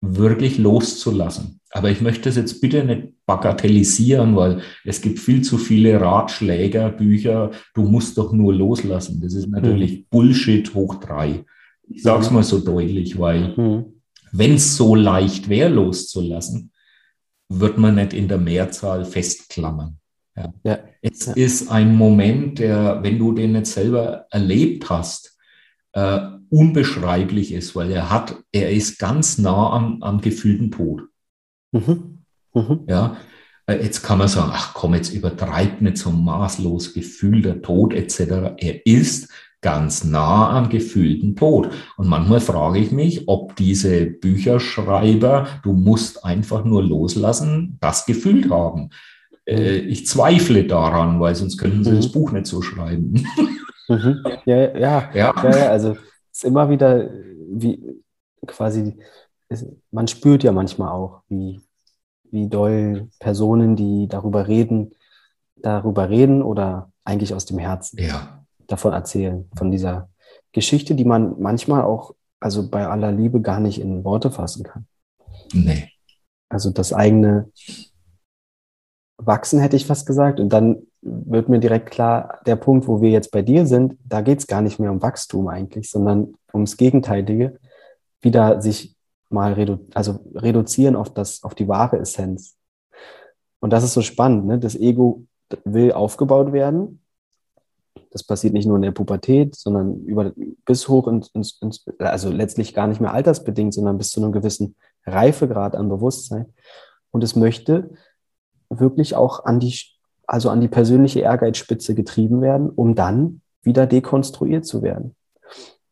[0.00, 1.59] wirklich loszulassen.
[1.72, 6.90] Aber ich möchte es jetzt bitte nicht bagatellisieren, weil es gibt viel zu viele Ratschläger,
[6.90, 9.20] Bücher, du musst doch nur loslassen.
[9.20, 10.04] Das ist natürlich mhm.
[10.10, 11.44] Bullshit hoch drei.
[11.88, 13.84] Ich sage es mal so deutlich, weil mhm.
[14.32, 16.72] wenn es so leicht wäre, loszulassen,
[17.48, 19.98] wird man nicht in der Mehrzahl festklammern.
[20.36, 20.52] Ja.
[20.64, 20.78] Ja.
[21.02, 21.32] Es ja.
[21.34, 25.36] ist ein Moment, der, wenn du den nicht selber erlebt hast,
[25.92, 31.02] äh, unbeschreiblich ist, weil er hat, er ist ganz nah am, am gefühlten Tod.
[31.72, 32.18] Mhm.
[32.54, 32.80] Mhm.
[32.88, 33.16] Ja,
[33.66, 37.94] äh, jetzt kann man sagen, ach komm, jetzt übertreibt nicht so maßlos Gefühl der Tod
[37.94, 38.54] etc.
[38.58, 39.30] Er ist
[39.60, 41.70] ganz nah am gefühlten Tod.
[41.96, 48.50] Und manchmal frage ich mich, ob diese Bücherschreiber, du musst einfach nur loslassen, das gefühlt
[48.50, 48.90] haben.
[49.46, 51.96] Äh, ich zweifle daran, weil sonst könnten sie mhm.
[51.96, 53.26] das Buch nicht so schreiben.
[53.88, 54.24] Mhm.
[54.46, 55.96] Ja, ja, ja, ja, ja, also
[56.30, 57.10] es ist immer wieder,
[57.50, 57.82] wie,
[58.46, 58.96] quasi,
[59.90, 61.60] man spürt ja manchmal auch, wie,
[62.30, 64.92] wie doll Personen, die darüber reden,
[65.56, 68.44] darüber reden oder eigentlich aus dem Herzen ja.
[68.66, 70.08] davon erzählen, von dieser
[70.52, 74.86] Geschichte, die man manchmal auch, also bei aller Liebe, gar nicht in Worte fassen kann.
[75.52, 75.88] Nee.
[76.48, 77.50] Also das eigene
[79.16, 80.40] Wachsen hätte ich fast gesagt.
[80.40, 84.20] Und dann wird mir direkt klar, der Punkt, wo wir jetzt bei dir sind, da
[84.20, 87.58] geht es gar nicht mehr um Wachstum eigentlich, sondern ums Gegenteilige,
[88.20, 88.96] wieder sich
[89.30, 92.56] mal redu also reduzieren auf, das, auf die wahre Essenz.
[93.60, 94.46] Und das ist so spannend.
[94.46, 94.58] Ne?
[94.58, 95.24] Das Ego
[95.64, 97.02] will aufgebaut werden.
[98.10, 100.32] Das passiert nicht nur in der Pubertät, sondern über,
[100.64, 104.32] bis hoch ins, ins, ins, also letztlich gar nicht mehr altersbedingt, sondern bis zu einem
[104.32, 104.74] gewissen
[105.06, 106.46] Reifegrad an Bewusstsein.
[107.12, 107.90] Und es möchte
[108.68, 109.74] wirklich auch an die,
[110.26, 115.14] also an die persönliche Ehrgeizspitze getrieben werden, um dann wieder dekonstruiert zu werden.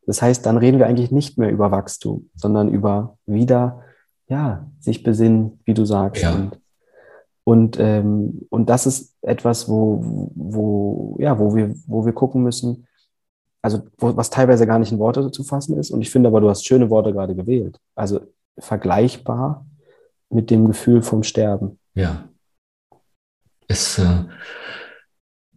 [0.09, 3.83] Das heißt, dann reden wir eigentlich nicht mehr über Wachstum, sondern über wieder,
[4.27, 6.23] ja, sich besinnen, wie du sagst.
[6.23, 6.33] Ja.
[6.33, 6.59] Und,
[7.43, 12.87] und, ähm, und das ist etwas, wo, wo, ja, wo wir, wo wir gucken müssen,
[13.61, 15.91] also wo, was teilweise gar nicht in Worte zu fassen ist.
[15.91, 17.79] Und ich finde aber, du hast schöne Worte gerade gewählt.
[17.93, 18.21] Also
[18.57, 19.63] vergleichbar
[20.31, 21.77] mit dem Gefühl vom Sterben.
[21.93, 22.27] Ja.
[23.67, 24.23] Es, äh,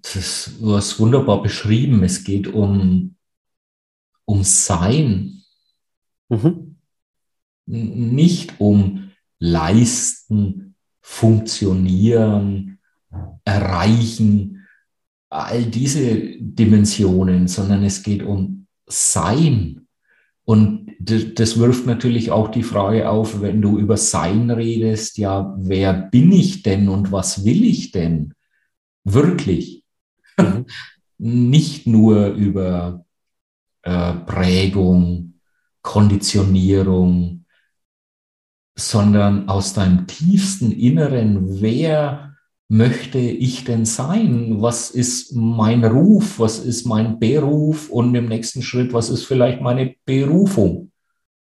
[0.03, 2.03] das, du hast wunderbar beschrieben.
[2.05, 3.17] Es geht um
[4.25, 5.43] um Sein,
[6.29, 6.77] mhm.
[7.67, 12.79] nicht um Leisten, Funktionieren,
[13.45, 14.67] Erreichen,
[15.29, 19.87] all diese Dimensionen, sondern es geht um Sein.
[20.45, 25.93] Und das wirft natürlich auch die Frage auf, wenn du über Sein redest, ja, wer
[25.95, 28.35] bin ich denn und was will ich denn?
[29.05, 29.85] Wirklich.
[30.39, 30.67] Mhm.
[31.19, 33.02] Nicht nur über
[33.83, 35.35] äh, Prägung,
[35.83, 37.45] Konditionierung,
[38.75, 42.35] sondern aus deinem tiefsten Inneren, wer
[42.69, 44.63] möchte ich denn sein?
[44.63, 46.39] Was ist mein Ruf?
[46.39, 47.91] Was ist mein Beruf?
[47.91, 50.91] Und im nächsten Schritt, was ist vielleicht meine Berufung?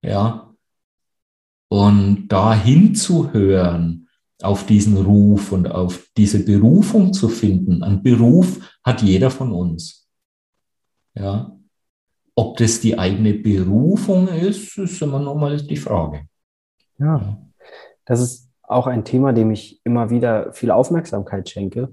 [0.02, 0.52] Ja.
[1.68, 4.04] Und da hinzuhören,
[4.42, 7.82] auf diesen Ruf und auf diese Berufung zu finden.
[7.82, 10.08] Ein Beruf hat jeder von uns.
[11.14, 11.56] Ja.
[12.37, 16.23] Ob das die eigene Berufung ist, ist immer nochmal die Frage.
[16.99, 17.38] Ja,
[18.05, 21.92] das ist auch ein Thema, dem ich immer wieder viel Aufmerksamkeit schenke.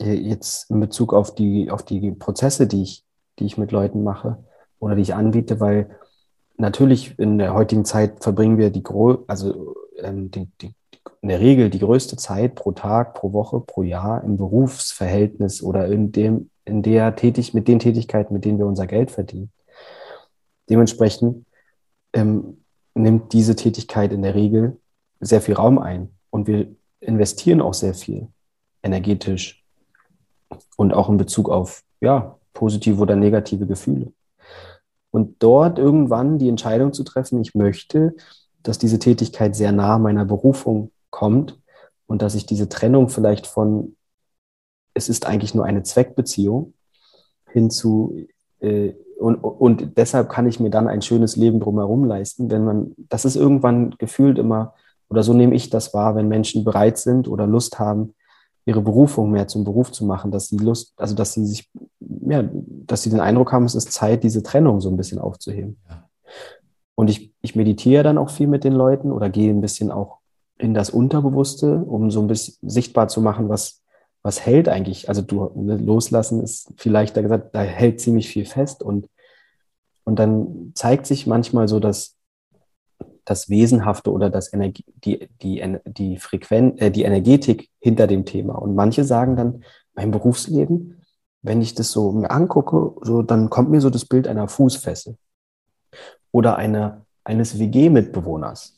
[0.00, 3.04] Äh, jetzt in Bezug auf die, auf die Prozesse, die ich,
[3.38, 4.44] die ich mit Leuten mache
[4.78, 5.90] oder die ich anbiete, weil
[6.56, 8.84] natürlich in der heutigen Zeit verbringen wir die,
[9.28, 10.74] also ähm, die, die,
[11.22, 15.86] in der Regel die größte Zeit pro Tag, pro Woche, pro Jahr im Berufsverhältnis oder
[15.86, 19.50] in dem, in der tätig, mit den Tätigkeiten, mit denen wir unser Geld verdienen.
[20.70, 21.44] Dementsprechend
[22.12, 22.58] ähm,
[22.94, 24.78] nimmt diese Tätigkeit in der Regel
[25.20, 26.68] sehr viel Raum ein und wir
[27.00, 28.28] investieren auch sehr viel
[28.82, 29.62] energetisch
[30.76, 34.12] und auch in Bezug auf ja, positive oder negative Gefühle.
[35.10, 38.14] Und dort irgendwann die Entscheidung zu treffen, ich möchte,
[38.62, 41.58] dass diese Tätigkeit sehr nah meiner Berufung kommt
[42.06, 43.96] und dass ich diese Trennung vielleicht von,
[44.94, 46.74] es ist eigentlich nur eine Zweckbeziehung,
[47.52, 48.26] hin zu,
[48.60, 52.92] äh, und, und deshalb kann ich mir dann ein schönes Leben drumherum leisten, wenn man,
[52.96, 54.74] das ist irgendwann gefühlt immer,
[55.10, 58.14] oder so nehme ich das wahr, wenn Menschen bereit sind oder Lust haben,
[58.64, 62.48] ihre Berufung mehr zum Beruf zu machen, dass sie Lust, also dass sie sich, ja,
[62.86, 65.78] dass sie den Eindruck haben, es ist Zeit, diese Trennung so ein bisschen aufzuheben.
[65.88, 66.08] Ja.
[66.94, 70.18] Und ich, ich meditiere dann auch viel mit den Leuten oder gehe ein bisschen auch
[70.56, 73.82] in das Unterbewusste, um so ein bisschen sichtbar zu machen, was,
[74.22, 75.08] was hält eigentlich?
[75.08, 79.08] Also du ne, loslassen ist vielleicht da gesagt, da hält ziemlich viel fest und,
[80.04, 82.16] und dann zeigt sich manchmal so, dass
[83.24, 88.54] das Wesenhafte oder das Energie, die, die, die Frequenz, äh, die Energetik hinter dem Thema.
[88.56, 91.02] Und manche sagen dann, mein Berufsleben,
[91.42, 95.16] wenn ich das so mir angucke, so, dann kommt mir so das Bild einer Fußfessel
[96.32, 98.76] oder einer, eines WG-Mitbewohners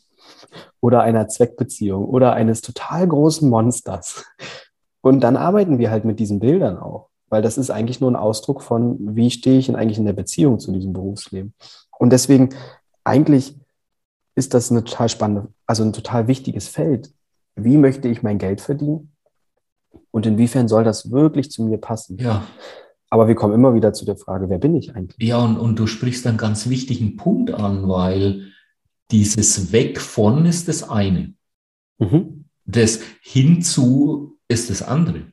[0.80, 4.24] oder einer Zweckbeziehung oder eines total großen Monsters.
[5.02, 8.16] Und dann arbeiten wir halt mit diesen Bildern auch, weil das ist eigentlich nur ein
[8.16, 11.52] Ausdruck von, wie stehe ich denn eigentlich in der Beziehung zu diesem Berufsleben.
[11.98, 12.50] Und deswegen,
[13.04, 13.56] eigentlich
[14.34, 17.12] ist das eine total spannende, also ein total wichtiges Feld.
[17.56, 19.12] Wie möchte ich mein Geld verdienen?
[20.10, 22.16] Und inwiefern soll das wirklich zu mir passen?
[22.18, 22.46] Ja.
[23.10, 25.28] Aber wir kommen immer wieder zu der Frage, wer bin ich eigentlich?
[25.28, 28.52] Ja, und, und du sprichst einen ganz wichtigen Punkt an, weil
[29.10, 31.34] dieses Weg von ist das eine.
[31.98, 32.46] Mhm.
[32.64, 35.32] Das hinzu ist das andere.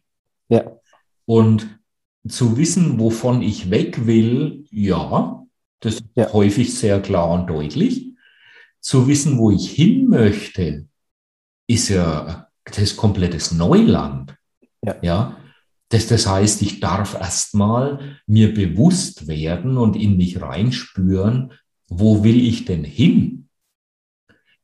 [0.49, 0.79] Ja.
[1.25, 1.79] Und
[2.27, 5.45] zu wissen, wovon ich weg will, ja,
[5.79, 6.31] das ist ja.
[6.33, 8.07] häufig sehr klar und deutlich.
[8.81, 10.87] zu wissen, wo ich hin möchte,
[11.67, 14.35] ist ja das komplettes Neuland.
[14.81, 14.95] Ja.
[15.01, 15.37] ja?
[15.89, 21.51] Das, das heißt, ich darf erstmal mir bewusst werden und in mich reinspüren,
[21.89, 23.49] wo will ich denn hin?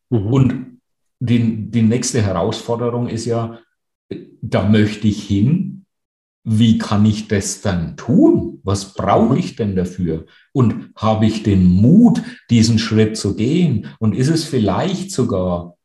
[0.10, 0.34] Mhm.
[0.34, 0.80] Und
[1.20, 3.60] die, die nächste Herausforderung ist ja,
[4.42, 5.86] da möchte ich hin.
[6.44, 8.60] Wie kann ich das dann tun?
[8.64, 10.28] Was brauche ich denn dafür?
[10.54, 13.88] Und habe ich den Mut, diesen Schritt zu gehen?
[14.00, 15.76] Und ist es vielleicht sogar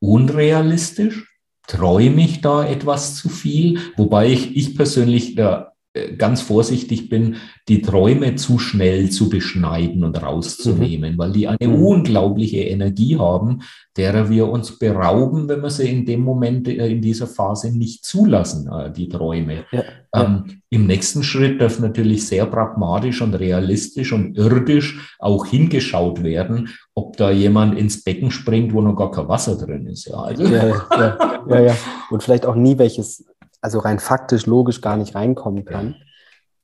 [0.00, 1.30] unrealistisch?
[1.66, 3.78] Träume ich da etwas zu viel?
[3.96, 5.73] Wobei ich, ich persönlich da
[6.18, 7.36] ganz vorsichtig bin,
[7.68, 11.18] die Träume zu schnell zu beschneiden und rauszunehmen, mhm.
[11.18, 11.82] weil die eine mhm.
[11.82, 13.60] unglaubliche Energie haben,
[13.96, 18.04] derer wir uns berauben, wenn wir sie in dem Moment, äh, in dieser Phase nicht
[18.04, 19.66] zulassen, äh, die Träume.
[19.70, 19.84] Ja,
[20.14, 20.54] ähm, ja.
[20.70, 27.16] Im nächsten Schritt darf natürlich sehr pragmatisch und realistisch und irdisch auch hingeschaut werden, ob
[27.16, 30.06] da jemand ins Becken springt, wo noch gar kein Wasser drin ist.
[30.06, 30.42] Ja, also.
[30.42, 31.76] ja, ja, ja, ja.
[32.10, 33.24] Und vielleicht auch nie welches
[33.64, 35.96] also rein faktisch, logisch gar nicht reinkommen kann.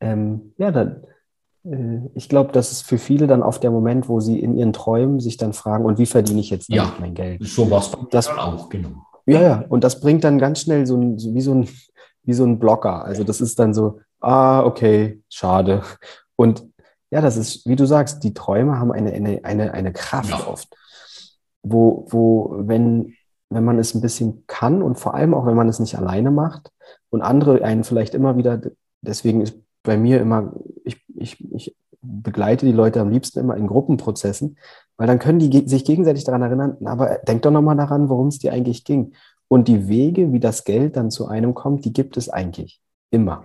[0.01, 1.03] Ähm, ja, dann,
[1.65, 4.75] äh, ich glaube, das ist für viele dann oft der Moment, wo sie in ihren
[4.75, 7.43] Träumen sich dann fragen, und wie verdiene ich jetzt ja, mein Geld?
[7.43, 8.91] So was das auch, genau.
[9.25, 11.69] Ja, ja, und das bringt dann ganz schnell so ein, so wie so ein,
[12.23, 13.05] wie so ein Blocker.
[13.05, 15.83] Also das ist dann so, ah, okay, schade.
[16.37, 16.67] Und
[17.11, 20.47] ja, das ist, wie du sagst, die Träume haben eine, eine, eine, eine Kraft ja.
[20.47, 20.69] oft.
[21.63, 23.15] Wo, wo, wenn,
[23.51, 26.31] wenn man es ein bisschen kann und vor allem auch, wenn man es nicht alleine
[26.31, 26.71] macht
[27.11, 28.61] und andere einen vielleicht immer wieder,
[29.03, 30.53] deswegen ist bei mir immer,
[30.85, 34.57] ich, ich, ich begleite die Leute am liebsten immer in Gruppenprozessen,
[34.97, 38.39] weil dann können die sich gegenseitig daran erinnern, aber denk doch nochmal daran, worum es
[38.39, 39.15] dir eigentlich ging.
[39.49, 42.81] Und die Wege, wie das Geld dann zu einem kommt, die gibt es eigentlich
[43.11, 43.45] immer.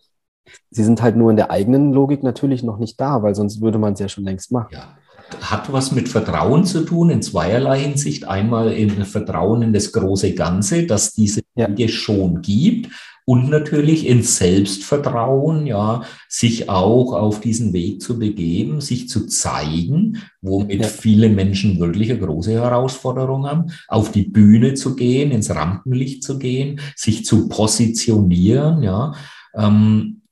[0.70, 3.78] Sie sind halt nur in der eigenen Logik natürlich noch nicht da, weil sonst würde
[3.78, 4.68] man es ja schon längst machen.
[4.72, 4.96] Ja
[5.40, 8.24] hat was mit Vertrauen zu tun, in zweierlei Hinsicht.
[8.24, 11.66] Einmal in Vertrauen in das große Ganze, dass diese ja.
[11.66, 12.90] Dinge schon gibt.
[13.24, 20.18] Und natürlich in Selbstvertrauen, ja, sich auch auf diesen Weg zu begeben, sich zu zeigen,
[20.40, 20.88] womit ja.
[20.88, 26.38] viele Menschen wirklich eine große Herausforderung haben, auf die Bühne zu gehen, ins Rampenlicht zu
[26.38, 29.14] gehen, sich zu positionieren, ja.
[29.54, 30.22] Ähm,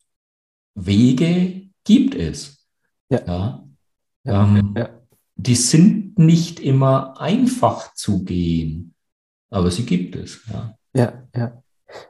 [0.75, 2.67] Wege gibt es.
[3.09, 3.21] Ja.
[3.27, 3.70] ja.
[4.25, 4.91] Ähm, ja.
[5.37, 8.95] Die sind nicht immer einfach zu gehen,
[9.51, 10.41] aber sie gibt es.
[10.53, 10.77] Ja.
[10.95, 11.63] ja, ja.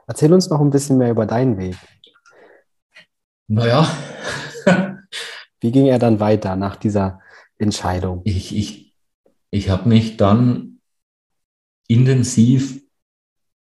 [0.06, 1.76] Erzähl uns noch ein bisschen mehr über deinen Weg.
[3.46, 3.88] Naja.
[5.61, 7.20] Wie ging er dann weiter nach dieser
[7.58, 8.22] Entscheidung?
[8.24, 8.94] Ich, ich,
[9.50, 10.80] ich habe mich dann
[11.86, 12.80] intensiv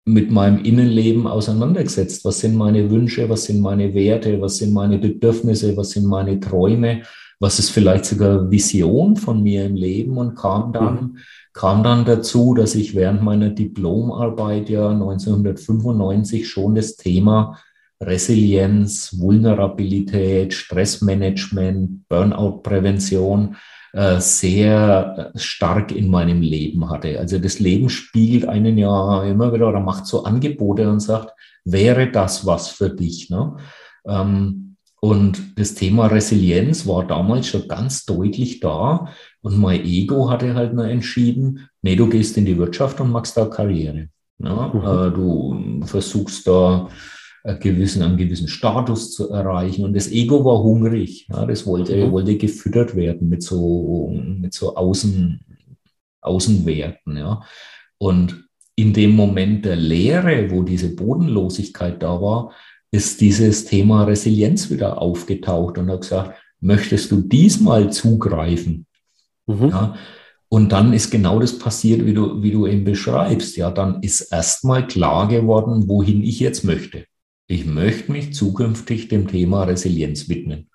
[0.05, 2.25] mit meinem Innenleben auseinandergesetzt.
[2.25, 6.41] Was sind meine Wünsche, was sind meine Werte, was sind meine Bedürfnisse, was sind meine
[6.41, 7.03] Träume
[7.41, 11.19] was ist vielleicht sogar Vision von mir im Leben und kam dann, mhm.
[11.53, 17.59] kam dann dazu, dass ich während meiner Diplomarbeit ja 1995 schon das Thema
[18.01, 23.57] Resilienz, Vulnerabilität, Stressmanagement, Burnout-Prävention
[23.93, 27.19] äh, sehr stark in meinem Leben hatte.
[27.19, 31.33] Also das Leben spiegelt einen ja immer wieder oder macht so Angebote und sagt,
[31.65, 33.31] wäre das was für dich?
[33.31, 33.57] Ne?
[34.07, 34.68] Ähm,
[35.01, 39.09] und das Thema Resilienz war damals schon ganz deutlich da.
[39.43, 43.37] Und mein Ego hatte halt nur entschieden, nee, du gehst in die Wirtschaft und machst
[43.37, 44.09] da Karriere.
[44.39, 44.81] Ja, mhm.
[44.81, 46.89] äh, du versuchst da
[47.45, 49.85] einen gewissen, einen gewissen Status zu erreichen.
[49.85, 51.29] Und das Ego war hungrig.
[51.29, 52.11] Ja, das wollte, mhm.
[52.11, 55.41] wollte gefüttert werden mit so, mit so Außen,
[56.21, 57.17] Außenwerten.
[57.17, 57.43] Ja.
[57.99, 62.53] Und in dem Moment der Leere, wo diese Bodenlosigkeit da war,
[62.91, 68.87] ist dieses Thema Resilienz wieder aufgetaucht und hat gesagt, möchtest du diesmal zugreifen?
[69.47, 69.69] Mhm.
[69.69, 69.95] Ja,
[70.49, 73.57] und dann ist genau das passiert, wie du, wie du eben beschreibst.
[73.57, 77.05] Ja, dann ist erstmal klar geworden, wohin ich jetzt möchte.
[77.47, 80.69] Ich möchte mich zukünftig dem Thema Resilienz widmen.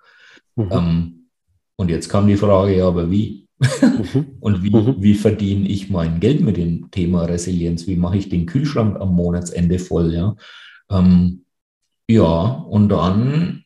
[0.54, 0.68] Mhm.
[0.70, 1.28] Ähm,
[1.76, 3.48] und jetzt kam die Frage, ja, aber wie?
[3.58, 4.36] Mhm.
[4.40, 4.96] und wie, mhm.
[4.98, 7.88] wie verdiene ich mein Geld mit dem Thema Resilienz?
[7.88, 10.14] Wie mache ich den Kühlschrank am Monatsende voll?
[10.14, 10.36] Ja?
[10.88, 11.43] Ähm,
[12.08, 13.64] ja, und dann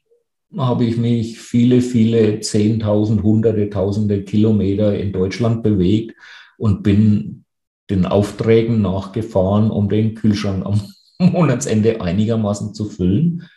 [0.56, 6.16] habe ich mich viele, viele Zehntausend, Hunderte, Tausende Kilometer in Deutschland bewegt
[6.56, 7.44] und bin
[7.90, 10.80] den Aufträgen nachgefahren, um den Kühlschrank am
[11.18, 13.48] Monatsende einigermaßen zu füllen.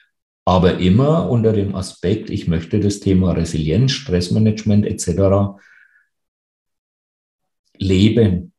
[0.46, 5.62] Aber immer unter dem Aspekt, ich möchte das Thema Resilienz, Stressmanagement etc.
[7.78, 8.52] leben,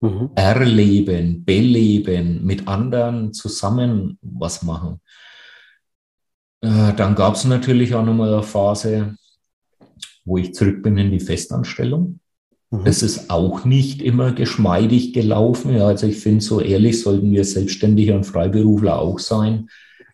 [0.00, 0.30] mhm.
[0.34, 5.00] erleben, beleben, mit anderen zusammen was machen.
[6.60, 9.16] Äh, dann gab es natürlich auch nochmal eine Phase,
[10.24, 12.20] wo ich zurück bin in die Festanstellung.
[12.70, 12.82] Mhm.
[12.84, 15.74] Es ist auch nicht immer geschmeidig gelaufen.
[15.74, 19.68] Ja, also ich finde, so ehrlich sollten wir Selbstständige und Freiberufler auch sein.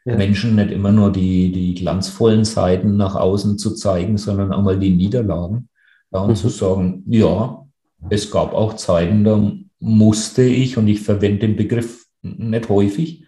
[0.05, 0.16] Ja.
[0.16, 4.78] Menschen nicht immer nur die, die glanzvollen Seiten nach außen zu zeigen, sondern auch mal
[4.78, 5.68] die Niederlagen.
[6.12, 6.36] Ja, und mhm.
[6.36, 7.66] zu sagen, ja,
[8.11, 13.23] es gab auch Zeiten, da musste ich, und ich verwende den Begriff nicht häufig,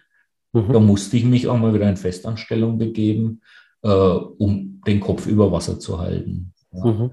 [0.53, 0.73] mhm.
[0.73, 3.41] da musste ich mich auch mal wieder in Festanstellung begeben,
[3.81, 6.53] äh, um den Kopf über Wasser zu halten.
[6.71, 6.85] Ja.
[6.85, 7.11] Mhm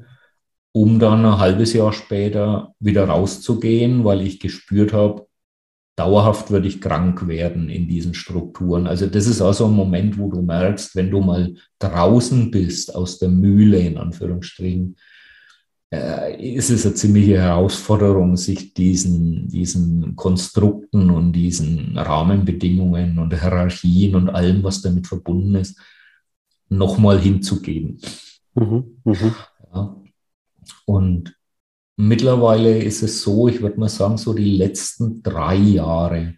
[0.76, 5.28] um dann ein halbes Jahr später wieder rauszugehen, weil ich gespürt habe,
[5.96, 8.88] dauerhaft würde ich krank werden in diesen Strukturen.
[8.88, 12.92] Also das ist auch so ein Moment, wo du merkst, wenn du mal draußen bist
[12.92, 14.96] aus der Mühle, in Anführungsstrichen,
[16.38, 24.28] ist es eine ziemliche Herausforderung, sich diesen, diesen Konstrukten und diesen Rahmenbedingungen und Hierarchien und
[24.30, 25.78] allem, was damit verbunden ist,
[26.68, 27.98] nochmal hinzugeben.
[28.54, 29.34] Mhm, mh.
[29.74, 29.96] ja.
[30.86, 31.36] Und
[31.96, 36.34] mittlerweile ist es so, ich würde mal sagen, so die letzten drei Jahre,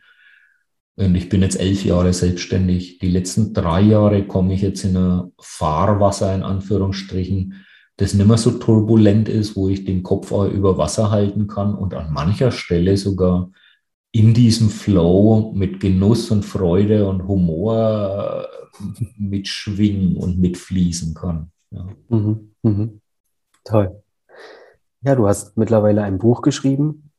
[0.97, 4.97] und ich bin jetzt elf Jahre selbstständig, die letzten drei Jahre komme ich jetzt in
[4.97, 10.76] ein Fahrwasser, in Anführungsstrichen, das nicht mehr so turbulent ist, wo ich den Kopf über
[10.78, 13.51] Wasser halten kann und an mancher Stelle sogar
[14.12, 18.49] in diesem Flow mit Genuss und Freude und Humor
[19.16, 21.51] mitschwingen und mitfließen kann.
[21.70, 21.86] Ja.
[22.09, 22.88] Mhm, mh.
[23.64, 24.03] Toll.
[25.03, 27.11] Ja, du hast mittlerweile ein Buch geschrieben,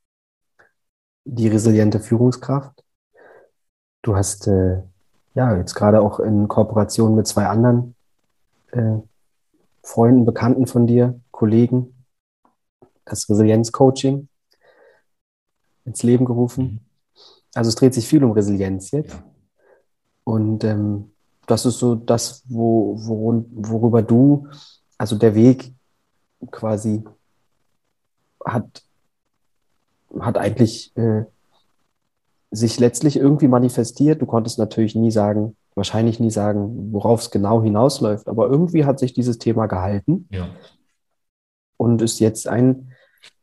[1.25, 2.84] Die resiliente Führungskraft.
[4.01, 4.82] Du hast äh,
[5.34, 7.95] ja jetzt gerade auch in Kooperation mit zwei anderen
[8.71, 8.99] äh,
[9.88, 12.06] Freunden, Bekannten von dir, Kollegen,
[13.06, 14.28] das Resilienz-Coaching
[15.86, 16.82] ins Leben gerufen.
[17.56, 19.18] Also es dreht sich viel um Resilienz jetzt.
[20.26, 21.12] Und ähm,
[21.46, 24.50] das ist so das, wo, wo, worüber du,
[24.98, 25.74] also der Weg
[26.52, 27.06] quasi
[28.46, 28.84] hat,
[30.20, 31.24] hat eigentlich äh,
[32.52, 34.22] sich letztlich irgendwie manifestiert.
[34.22, 38.99] Du konntest natürlich nie sagen, wahrscheinlich nie sagen, worauf es genau hinausläuft, aber irgendwie hat
[38.99, 40.49] sich dieses Thema gehalten ja.
[41.78, 42.91] und ist jetzt ein,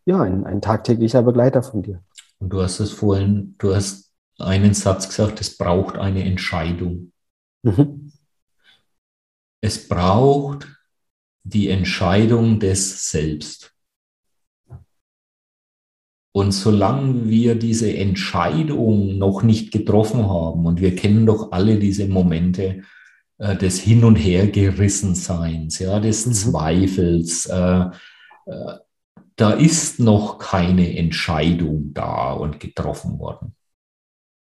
[0.04, 2.02] ja, ein, ein tagtäglicher Begleiter von dir.
[2.40, 7.12] Und du hast es vorhin, du hast einen Satz gesagt, es braucht eine Entscheidung.
[7.62, 8.12] Mhm.
[9.60, 10.68] Es braucht
[11.44, 13.73] die Entscheidung des Selbst.
[16.36, 22.08] Und solange wir diese Entscheidung noch nicht getroffen haben, und wir kennen doch alle diese
[22.08, 22.82] Momente
[23.38, 26.32] äh, des Hin- und Hergerissenseins, ja, des mhm.
[26.32, 27.84] Zweifels, äh,
[28.46, 28.74] äh,
[29.36, 33.54] da ist noch keine Entscheidung da und getroffen worden.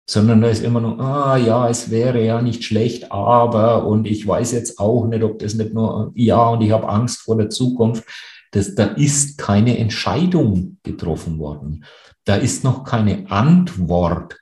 [0.07, 4.27] Sondern da ist immer noch, ah ja, es wäre ja nicht schlecht, aber, und ich
[4.27, 7.49] weiß jetzt auch nicht, ob das nicht nur, ja, und ich habe Angst vor der
[7.49, 8.05] Zukunft.
[8.53, 11.85] Das, da ist keine Entscheidung getroffen worden.
[12.25, 14.39] Da ist noch keine Antwort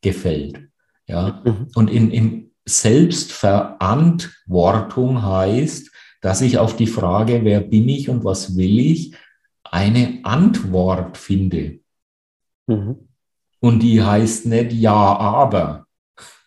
[0.00, 0.70] gefällt.
[1.06, 1.42] Ja?
[1.44, 1.68] Mhm.
[1.74, 8.56] Und in, in Selbstverantwortung heißt, dass ich auf die Frage, wer bin ich und was
[8.56, 9.14] will ich,
[9.64, 11.78] eine Antwort finde.
[12.66, 13.08] Mhm.
[13.60, 15.86] Und die heißt nicht ja, aber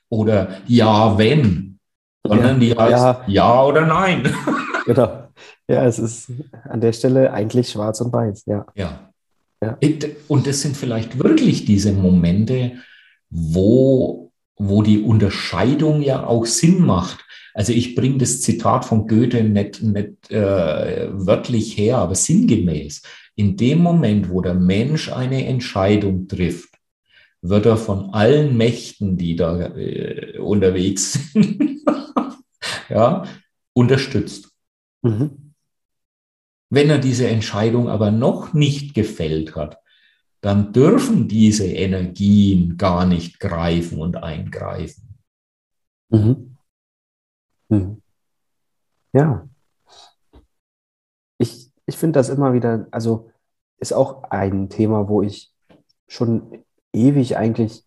[0.09, 1.79] oder ja, wenn,
[2.25, 4.33] sondern ja, die heißt ja, ja oder nein.
[4.85, 5.20] Genau.
[5.71, 6.31] Ja, es ist
[6.65, 8.65] an der Stelle eigentlich schwarz und weiß, ja.
[8.75, 9.09] Ja.
[9.63, 9.77] ja.
[10.27, 12.73] Und das sind vielleicht wirklich diese Momente,
[13.29, 17.25] wo, wo die Unterscheidung ja auch Sinn macht.
[17.53, 23.03] Also ich bringe das Zitat von Goethe nicht, nicht äh, wörtlich her, aber sinngemäß.
[23.35, 26.69] In dem Moment, wo der Mensch eine Entscheidung trifft,
[27.41, 31.81] wird er von allen Mächten, die da äh, unterwegs sind,
[32.89, 33.23] ja,
[33.73, 34.49] unterstützt.
[35.01, 35.40] Mhm.
[36.73, 39.81] Wenn er diese Entscheidung aber noch nicht gefällt hat,
[40.39, 45.19] dann dürfen diese Energien gar nicht greifen und eingreifen.
[46.09, 46.55] Mhm.
[47.67, 48.01] Mhm.
[49.11, 49.49] Ja.
[51.37, 53.29] Ich, ich finde das immer wieder, also
[53.79, 55.53] ist auch ein Thema, wo ich
[56.07, 56.63] schon
[56.93, 57.83] ewig eigentlich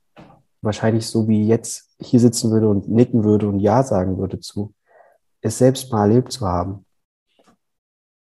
[0.61, 4.75] wahrscheinlich so wie jetzt hier sitzen würde und nicken würde und Ja sagen würde zu,
[5.41, 6.85] es selbst mal erlebt zu haben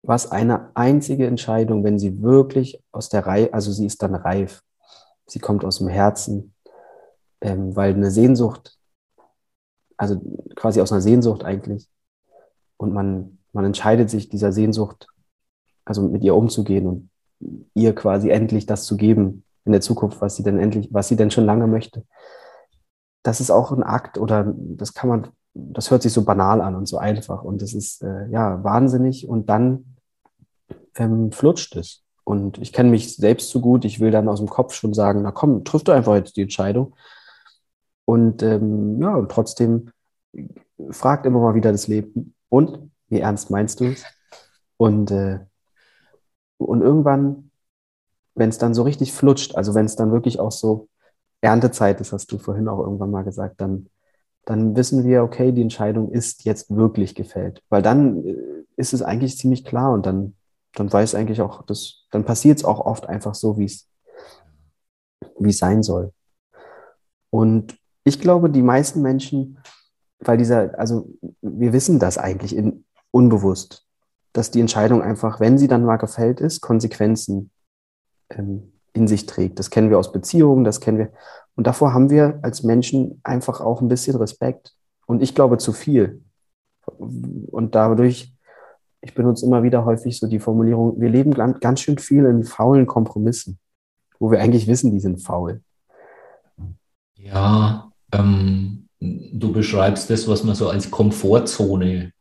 [0.07, 4.63] was eine einzige Entscheidung, wenn sie wirklich aus der Reihe, also sie ist dann reif,
[5.25, 6.53] sie kommt aus dem Herzen,
[7.41, 8.77] ähm, weil eine Sehnsucht,
[9.97, 10.21] also
[10.55, 11.89] quasi aus einer Sehnsucht eigentlich,
[12.77, 15.07] und man, man entscheidet sich dieser Sehnsucht,
[15.83, 17.09] also mit ihr umzugehen und
[17.73, 21.17] ihr quasi endlich das zu geben in der Zukunft, was sie denn endlich, was sie
[21.17, 22.05] denn schon lange möchte.
[23.23, 26.75] Das ist auch ein Akt oder das kann man, das hört sich so banal an
[26.75, 27.43] und so einfach.
[27.43, 29.27] Und das ist äh, ja wahnsinnig.
[29.27, 29.96] Und dann
[30.97, 32.03] ähm, flutscht es.
[32.23, 35.21] Und ich kenne mich selbst so gut, ich will dann aus dem Kopf schon sagen,
[35.21, 36.95] na komm, triff doch einfach jetzt die Entscheidung.
[38.05, 39.91] Und ähm, ja, und trotzdem
[40.91, 44.05] fragt immer mal wieder das Leben, und wie ernst meinst du es?
[44.77, 45.39] Und, äh,
[46.57, 47.51] und irgendwann,
[48.35, 50.87] wenn es dann so richtig flutscht, also wenn es dann wirklich auch so
[51.41, 53.89] Erntezeit ist, hast du vorhin auch irgendwann mal gesagt, dann,
[54.45, 57.61] dann wissen wir, okay, die Entscheidung ist jetzt wirklich gefällt.
[57.69, 58.35] Weil dann äh,
[58.75, 60.35] ist es eigentlich ziemlich klar und dann,
[60.79, 63.87] dann weiß eigentlich auch, das, dann passiert es auch oft einfach so, wie es
[65.39, 66.11] wie es sein soll.
[67.29, 69.59] Und ich glaube, die meisten Menschen,
[70.19, 71.09] weil dieser, also
[71.41, 73.85] wir wissen das eigentlich in, unbewusst,
[74.33, 77.51] dass die Entscheidung einfach, wenn sie dann mal gefällt ist, Konsequenzen
[78.29, 79.59] ähm, in sich trägt.
[79.59, 81.11] Das kennen wir aus Beziehungen, das kennen wir.
[81.55, 84.75] Und davor haben wir als Menschen einfach auch ein bisschen Respekt.
[85.05, 86.23] Und ich glaube zu viel.
[86.97, 88.33] Und dadurch,
[89.01, 92.87] ich benutze immer wieder häufig so die Formulierung, wir leben ganz schön viel in faulen
[92.87, 93.59] Kompromissen,
[94.19, 95.61] wo wir eigentlich wissen, die sind faul.
[97.15, 102.11] Ja, ähm, du beschreibst das, was man so als Komfortzone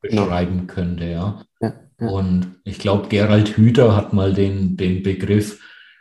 [0.00, 0.74] beschreiben ja.
[0.74, 1.42] könnte, ja.
[1.60, 2.08] ja, ja.
[2.08, 5.60] Und ich glaube, Gerald Hüther hat mal den, den Begriff,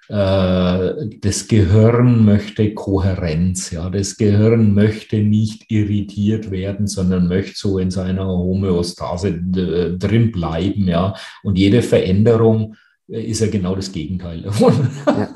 [0.09, 3.89] das Gehirn möchte Kohärenz, ja.
[3.89, 11.13] Das Gehirn möchte nicht irritiert werden, sondern möchte so in seiner Homöostase drin bleiben, ja.
[11.43, 12.75] Und jede Veränderung
[13.09, 14.89] äh, ist ja genau das Gegenteil davon.
[15.05, 15.29] Ja,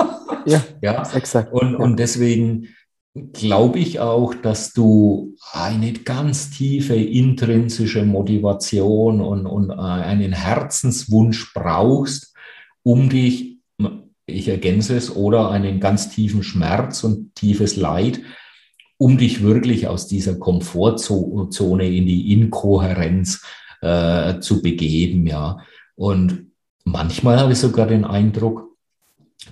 [0.46, 1.16] ja, ja.
[1.16, 1.52] exakt.
[1.52, 2.68] Und, und deswegen
[3.34, 11.54] glaube ich auch, dass du eine ganz tiefe intrinsische Motivation und, und äh, einen Herzenswunsch
[11.54, 12.34] brauchst,
[12.84, 13.51] um dich,
[14.32, 18.22] ich ergänze es, oder einen ganz tiefen Schmerz und tiefes Leid,
[18.98, 23.44] um dich wirklich aus dieser Komfortzone in die Inkohärenz
[23.82, 25.58] äh, zu begeben, ja.
[25.96, 26.52] Und
[26.84, 28.72] manchmal habe ich sogar den Eindruck,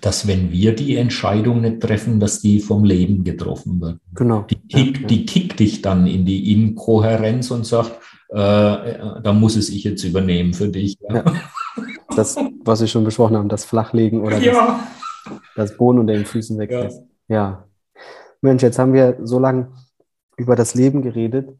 [0.02, 4.00] dass wenn wir die Entscheidung nicht treffen, dass die vom Leben getroffen wird.
[4.14, 4.46] Genau.
[4.50, 8.00] Die, kick, ja, die kickt dich dann in die Inkohärenz und sagt,
[8.32, 10.98] äh, äh, da muss es ich jetzt übernehmen für dich.
[11.02, 11.16] Ja.
[11.16, 11.26] ja.
[12.20, 14.80] Das, was wir schon besprochen haben, das Flachlegen oder ja.
[15.26, 16.90] das, das Bohnen unter den Füßen weg Ja.
[17.28, 17.64] ja.
[18.42, 19.72] Mensch, jetzt haben wir so lange
[20.38, 21.58] über das Leben geredet.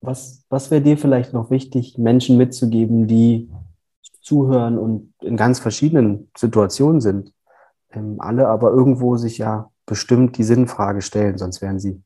[0.00, 3.50] Was, was wäre dir vielleicht noch wichtig, Menschen mitzugeben, die
[4.20, 7.32] zuhören und in ganz verschiedenen Situationen sind.
[7.90, 12.02] Ähm, alle aber irgendwo sich ja bestimmt die Sinnfrage stellen, sonst wären sie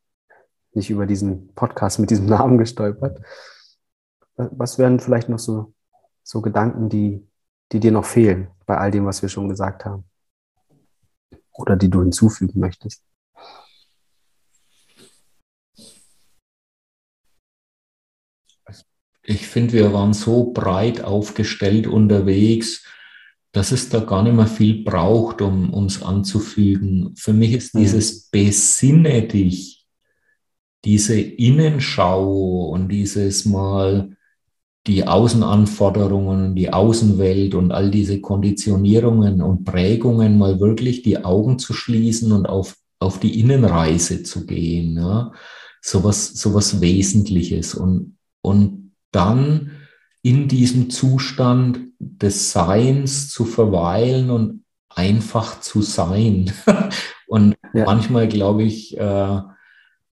[0.72, 3.20] nicht über diesen Podcast mit diesem Namen gestolpert.
[4.36, 5.72] Was wären vielleicht noch so,
[6.22, 7.26] so Gedanken, die,
[7.74, 10.04] die dir noch fehlen bei all dem, was wir schon gesagt haben?
[11.52, 13.02] Oder die du hinzufügen möchtest?
[19.24, 22.84] ich finde, wir waren so breit aufgestellt unterwegs,
[23.52, 27.14] dass es da gar nicht mehr viel braucht, um uns anzufügen.
[27.16, 27.80] Für mich ist mhm.
[27.80, 29.86] dieses Besinne dich,
[30.84, 34.13] diese Innenschau und dieses mal
[34.86, 41.72] die Außenanforderungen, die Außenwelt und all diese Konditionierungen und Prägungen mal wirklich die Augen zu
[41.72, 44.96] schließen und auf, auf die Innenreise zu gehen.
[44.96, 45.32] Ja?
[45.80, 47.74] Sowas, sowas Wesentliches.
[47.74, 49.70] Und, und dann
[50.22, 56.52] in diesem Zustand des Seins zu verweilen und einfach zu sein.
[57.26, 57.84] und ja.
[57.86, 59.40] manchmal glaube ich, äh,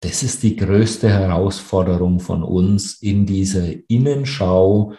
[0.01, 4.93] das ist die größte Herausforderung von uns in dieser Innenschau,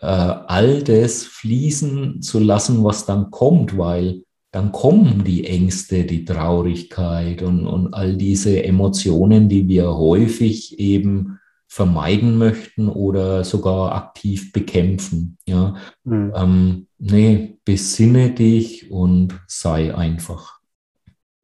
[0.00, 4.22] äh, all das fließen zu lassen, was dann kommt, weil
[4.52, 11.40] dann kommen die Ängste, die Traurigkeit und, und all diese Emotionen, die wir häufig eben
[11.66, 15.38] vermeiden möchten oder sogar aktiv bekämpfen.
[15.44, 15.74] Ja,
[16.04, 16.32] mhm.
[16.36, 20.60] ähm, nee, besinne dich und sei einfach.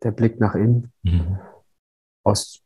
[0.04, 0.92] Der Blick nach innen.
[1.02, 1.38] Mhm.
[2.22, 2.62] Aus, aus,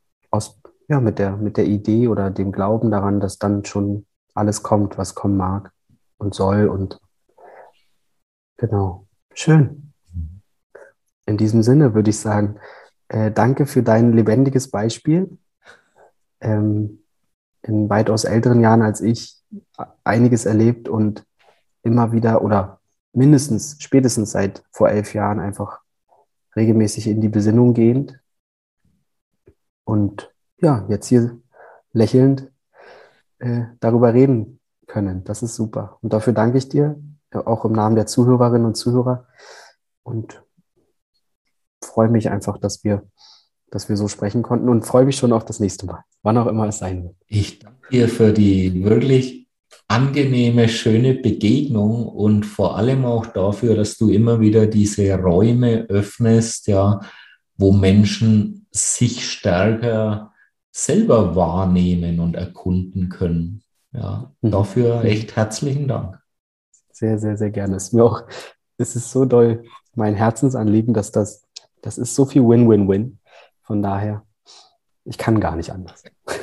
[0.89, 4.99] ja, mit der, mit der Idee oder dem Glauben daran, dass dann schon alles kommt,
[4.99, 5.73] was kommen mag
[6.19, 7.01] und soll und
[8.57, 9.07] genau.
[9.33, 9.93] Schön.
[11.27, 12.59] In diesem Sinne würde ich sagen,
[13.09, 15.39] äh, danke für dein lebendiges Beispiel.
[16.41, 17.01] Ähm,
[17.63, 19.43] in weitaus älteren Jahren als ich
[20.05, 21.25] einiges erlebt und
[21.83, 22.81] immer wieder oder
[23.15, 25.81] mindestens spätestens seit vor elf Jahren einfach
[26.57, 28.21] regelmäßig in die Besinnung gehend.
[29.85, 30.34] Und
[30.65, 31.39] ja, jetzt hier
[31.93, 32.51] lächelnd
[33.39, 35.25] äh, darüber reden können.
[35.25, 35.99] Das ist super.
[36.03, 37.01] Und dafür danke ich dir,
[37.33, 39.27] auch im Namen der Zuhörerinnen und Zuhörer.
[40.03, 40.43] Und
[41.83, 43.03] freue mich einfach, dass wir
[43.75, 46.47] dass wir so sprechen konnten und freue mich schon auf das nächste Mal, wann auch
[46.47, 47.17] immer es sein wird.
[47.27, 49.49] Ich danke dir für die wirklich
[49.89, 56.69] angenehme, schöne Begegnung und vor allem auch dafür, dass du immer wieder diese Räume öffnest,
[56.69, 57.01] ja,
[57.57, 60.33] wo Menschen sich stärker
[60.75, 63.63] selber wahrnehmen und erkunden können.
[63.93, 64.51] Ja, mhm.
[64.51, 66.19] dafür echt herzlichen Dank.
[66.91, 67.77] Sehr, sehr, sehr gerne.
[67.77, 68.23] Es ist mir auch,
[68.77, 69.65] es ist so doll
[69.95, 71.45] mein Herzensanliegen, dass das,
[71.81, 73.19] das ist so viel Win-Win-Win.
[73.63, 74.25] Von daher,
[75.05, 76.03] ich kann gar nicht anders.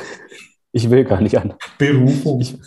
[0.73, 1.57] Ich will gar nicht anders.
[1.77, 2.39] Berufung.
[2.39, 2.57] Ich,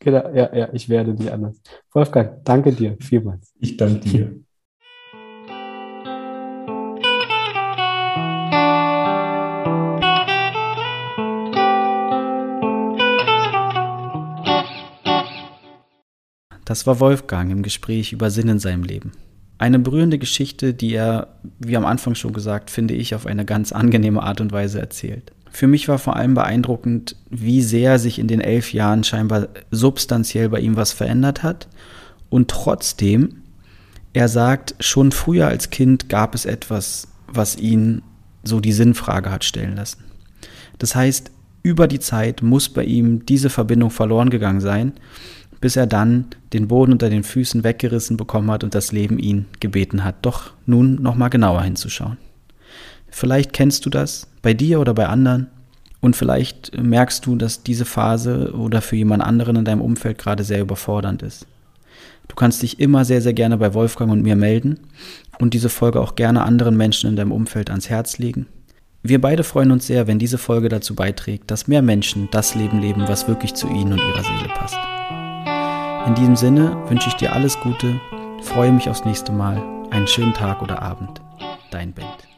[0.00, 1.54] genau, ja, ja, ich werde nicht anders.
[1.92, 3.54] Wolfgang, danke dir vielmals.
[3.60, 4.42] Ich danke dir.
[16.72, 19.12] Das war Wolfgang im Gespräch über Sinn in seinem Leben.
[19.58, 23.72] Eine berührende Geschichte, die er, wie am Anfang schon gesagt, finde ich, auf eine ganz
[23.72, 25.32] angenehme Art und Weise erzählt.
[25.50, 30.48] Für mich war vor allem beeindruckend, wie sehr sich in den elf Jahren scheinbar substanziell
[30.48, 31.68] bei ihm was verändert hat.
[32.30, 33.42] Und trotzdem,
[34.14, 38.00] er sagt, schon früher als Kind gab es etwas, was ihn
[38.44, 40.04] so die Sinnfrage hat stellen lassen.
[40.78, 44.94] Das heißt, über die Zeit muss bei ihm diese Verbindung verloren gegangen sein
[45.62, 49.46] bis er dann den Boden unter den Füßen weggerissen bekommen hat und das Leben ihn
[49.60, 52.18] gebeten hat, doch nun nochmal genauer hinzuschauen.
[53.08, 55.46] Vielleicht kennst du das bei dir oder bei anderen
[56.00, 60.42] und vielleicht merkst du, dass diese Phase oder für jemand anderen in deinem Umfeld gerade
[60.42, 61.46] sehr überfordernd ist.
[62.26, 64.80] Du kannst dich immer sehr, sehr gerne bei Wolfgang und mir melden
[65.38, 68.46] und diese Folge auch gerne anderen Menschen in deinem Umfeld ans Herz legen.
[69.04, 72.80] Wir beide freuen uns sehr, wenn diese Folge dazu beiträgt, dass mehr Menschen das Leben
[72.80, 74.78] leben, was wirklich zu ihnen und ihrer Seele passt.
[76.06, 78.00] In diesem Sinne wünsche ich dir alles Gute,
[78.42, 81.20] freue mich aufs nächste Mal, einen schönen Tag oder Abend.
[81.70, 82.31] Dein Bent.